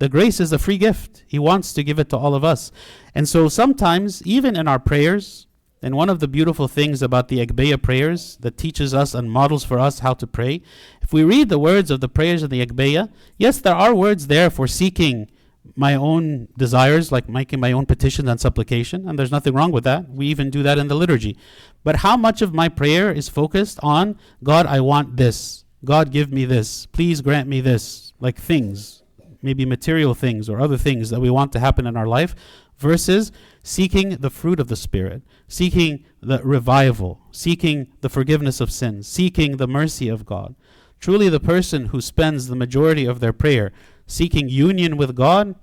The 0.03 0.09
grace 0.09 0.41
is 0.41 0.51
a 0.51 0.59
free 0.59 0.77
gift. 0.77 1.23
He 1.27 1.39
wants 1.39 1.71
to 1.71 1.81
give 1.81 1.97
it 1.97 2.09
to 2.09 2.17
all 2.17 2.35
of 2.35 2.43
us. 2.43 2.73
And 3.15 3.29
so 3.29 3.47
sometimes, 3.47 4.21
even 4.23 4.57
in 4.57 4.67
our 4.67 4.77
prayers, 4.77 5.47
and 5.81 5.95
one 5.95 6.09
of 6.09 6.19
the 6.19 6.27
beautiful 6.27 6.67
things 6.67 7.01
about 7.01 7.29
the 7.29 7.39
Agbeya 7.39 7.81
prayers 7.81 8.35
that 8.41 8.57
teaches 8.57 8.93
us 8.93 9.13
and 9.13 9.31
models 9.31 9.63
for 9.63 9.79
us 9.79 9.99
how 9.99 10.13
to 10.15 10.27
pray, 10.27 10.61
if 11.01 11.13
we 11.13 11.23
read 11.23 11.47
the 11.47 11.57
words 11.57 11.89
of 11.89 12.01
the 12.01 12.09
prayers 12.09 12.43
of 12.43 12.49
the 12.49 12.65
Agbeya, 12.65 13.13
yes, 13.37 13.61
there 13.61 13.75
are 13.75 13.95
words 13.95 14.27
there 14.27 14.49
for 14.49 14.67
seeking 14.67 15.31
my 15.73 15.95
own 15.95 16.49
desires, 16.57 17.09
like 17.09 17.29
making 17.29 17.61
my 17.61 17.71
own 17.71 17.85
petitions 17.85 18.27
and 18.27 18.41
supplication, 18.41 19.07
and 19.07 19.17
there's 19.17 19.31
nothing 19.31 19.53
wrong 19.53 19.71
with 19.71 19.85
that. 19.85 20.09
We 20.09 20.25
even 20.27 20.49
do 20.49 20.63
that 20.63 20.77
in 20.77 20.89
the 20.89 20.95
liturgy. 20.95 21.37
But 21.85 21.95
how 21.95 22.17
much 22.17 22.41
of 22.41 22.53
my 22.53 22.67
prayer 22.67 23.09
is 23.09 23.29
focused 23.29 23.79
on 23.81 24.19
God, 24.43 24.65
I 24.65 24.81
want 24.81 25.15
this. 25.15 25.63
God, 25.85 26.11
give 26.11 26.29
me 26.29 26.43
this. 26.43 26.87
Please 26.87 27.21
grant 27.21 27.47
me 27.47 27.61
this. 27.61 28.11
Like 28.19 28.37
things, 28.37 29.02
maybe 29.43 29.65
material 29.65 30.15
things 30.15 30.49
or 30.49 30.59
other 30.59 30.77
things 30.77 31.09
that 31.09 31.19
we 31.19 31.29
want 31.29 31.51
to 31.51 31.59
happen 31.59 31.85
in 31.85 31.95
our 31.95 32.07
life, 32.07 32.35
versus 32.77 33.31
seeking 33.61 34.17
the 34.17 34.29
fruit 34.29 34.59
of 34.59 34.67
the 34.67 34.75
Spirit, 34.75 35.21
seeking 35.47 36.03
the 36.21 36.41
revival, 36.43 37.21
seeking 37.31 37.87
the 38.01 38.09
forgiveness 38.09 38.59
of 38.59 38.71
sins, 38.71 39.07
seeking 39.07 39.57
the 39.57 39.67
mercy 39.67 40.09
of 40.09 40.25
God. 40.25 40.55
Truly, 40.99 41.29
the 41.29 41.39
person 41.39 41.87
who 41.87 42.01
spends 42.01 42.47
the 42.47 42.55
majority 42.55 43.05
of 43.05 43.19
their 43.19 43.33
prayer 43.33 43.71
seeking 44.07 44.49
union 44.49 44.97
with 44.97 45.15
God, 45.15 45.55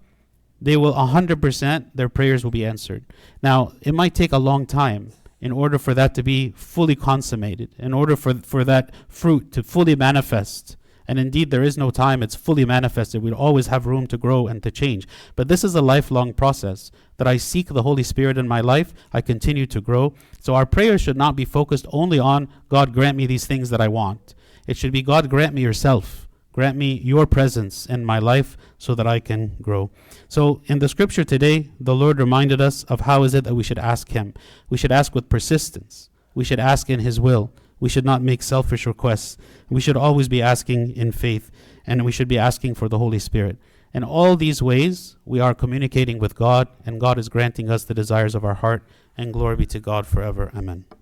they 0.61 0.77
will 0.77 0.95
100% 0.95 1.91
their 1.95 2.09
prayers 2.09 2.45
will 2.45 2.51
be 2.51 2.65
answered. 2.65 3.05
Now, 3.43 3.73
it 3.81 3.95
might 3.95 4.15
take 4.15 4.33
a 4.33 4.39
long 4.39 4.67
time 4.67 5.13
in 5.41 5.53
order 5.53 5.79
for 5.79 5.95
that 5.95 6.15
to 6.15 6.23
be 6.23 6.53
fully 6.57 6.95
consummated, 6.95 7.75
in 7.79 7.95
order 7.95 8.17
for, 8.17 8.35
for 8.35 8.65
that 8.65 8.93
fruit 9.09 9.53
to 9.53 9.63
fully 9.63 9.97
manifest. 9.97 10.77
And 11.11 11.19
indeed, 11.19 11.51
there 11.51 11.65
is 11.65 11.77
no 11.77 11.91
time, 11.91 12.23
it's 12.23 12.37
fully 12.37 12.65
manifested. 12.65 13.21
we 13.21 13.33
always 13.33 13.67
have 13.67 13.85
room 13.85 14.07
to 14.07 14.17
grow 14.17 14.47
and 14.47 14.63
to 14.63 14.71
change. 14.71 15.09
But 15.35 15.49
this 15.49 15.65
is 15.65 15.75
a 15.75 15.83
lifelong 15.83 16.33
process 16.33 16.93
that 17.17 17.27
I 17.27 17.37
seek 17.37 17.67
the 17.67 17.83
Holy 17.83 18.05
Spirit 18.05 18.39
in 18.39 18.47
my 18.47 18.61
life, 18.61 18.95
I 19.13 19.21
continue 19.21 19.67
to 19.67 19.81
grow. 19.81 20.15
So 20.39 20.55
our 20.55 20.65
prayers 20.65 21.01
should 21.01 21.17
not 21.17 21.35
be 21.35 21.45
focused 21.45 21.85
only 21.91 22.21
on 22.21 22.49
God, 22.69 22.95
grant 22.95 23.17
me 23.17 23.27
these 23.27 23.45
things 23.45 23.71
that 23.71 23.81
I 23.81 23.89
want. 23.89 24.37
It 24.69 24.77
should 24.77 24.93
be 24.93 25.03
God, 25.03 25.29
grant 25.29 25.53
me 25.53 25.63
yourself. 25.63 26.29
Grant 26.53 26.77
me 26.77 27.01
your 27.03 27.27
presence 27.27 27.87
in 27.87 28.05
my 28.05 28.21
life 28.21 28.57
so 28.79 28.95
that 28.95 29.07
I 29.07 29.19
can 29.19 29.57
grow. 29.61 29.91
So, 30.29 30.63
in 30.67 30.79
the 30.79 30.89
scripture 30.89 31.25
today, 31.25 31.73
the 31.81 31.95
Lord 31.95 32.21
reminded 32.21 32.61
us 32.61 32.85
of 32.85 33.01
how 33.01 33.25
is 33.25 33.35
it 33.35 33.43
that 33.45 33.57
we 33.57 33.65
should 33.65 33.81
ask 33.81 34.11
Him. 34.11 34.35
We 34.69 34.79
should 34.79 34.93
ask 34.93 35.13
with 35.13 35.29
persistence. 35.29 36.09
We 36.37 36.45
should 36.45 36.61
ask 36.61 36.89
in 36.89 37.01
His 37.01 37.19
will. 37.19 37.53
We 37.81 37.89
should 37.89 38.05
not 38.05 38.23
make 38.23 38.43
selfish 38.43 38.87
requests. 38.87 39.37
We 39.69 39.81
should 39.81 39.97
always 39.97 40.29
be 40.29 40.43
asking 40.43 40.95
in 40.97 41.13
faith, 41.13 41.51
and 41.87 42.05
we 42.05 42.13
should 42.13 42.29
be 42.29 42.39
asking 42.39 42.75
for 42.75 42.89
the 42.89 42.99
Holy 42.99 43.19
Spirit. 43.19 43.57
In 43.93 44.05
all 44.05 44.37
these 44.37 44.63
ways, 44.63 45.17
we 45.25 45.41
are 45.41 45.55
communicating 45.55 46.19
with 46.19 46.37
God, 46.37 46.69
and 46.87 47.01
God 47.01 47.19
is 47.19 47.29
granting 47.29 47.71
us 47.71 47.85
the 47.85 47.95
desires 47.95 48.35
of 48.35 48.45
our 48.45 48.55
heart, 48.55 48.85
and 49.17 49.33
glory 49.33 49.57
be 49.57 49.67
to 49.67 49.81
God 49.81 50.07
forever. 50.07 50.53
Amen. 50.55 50.85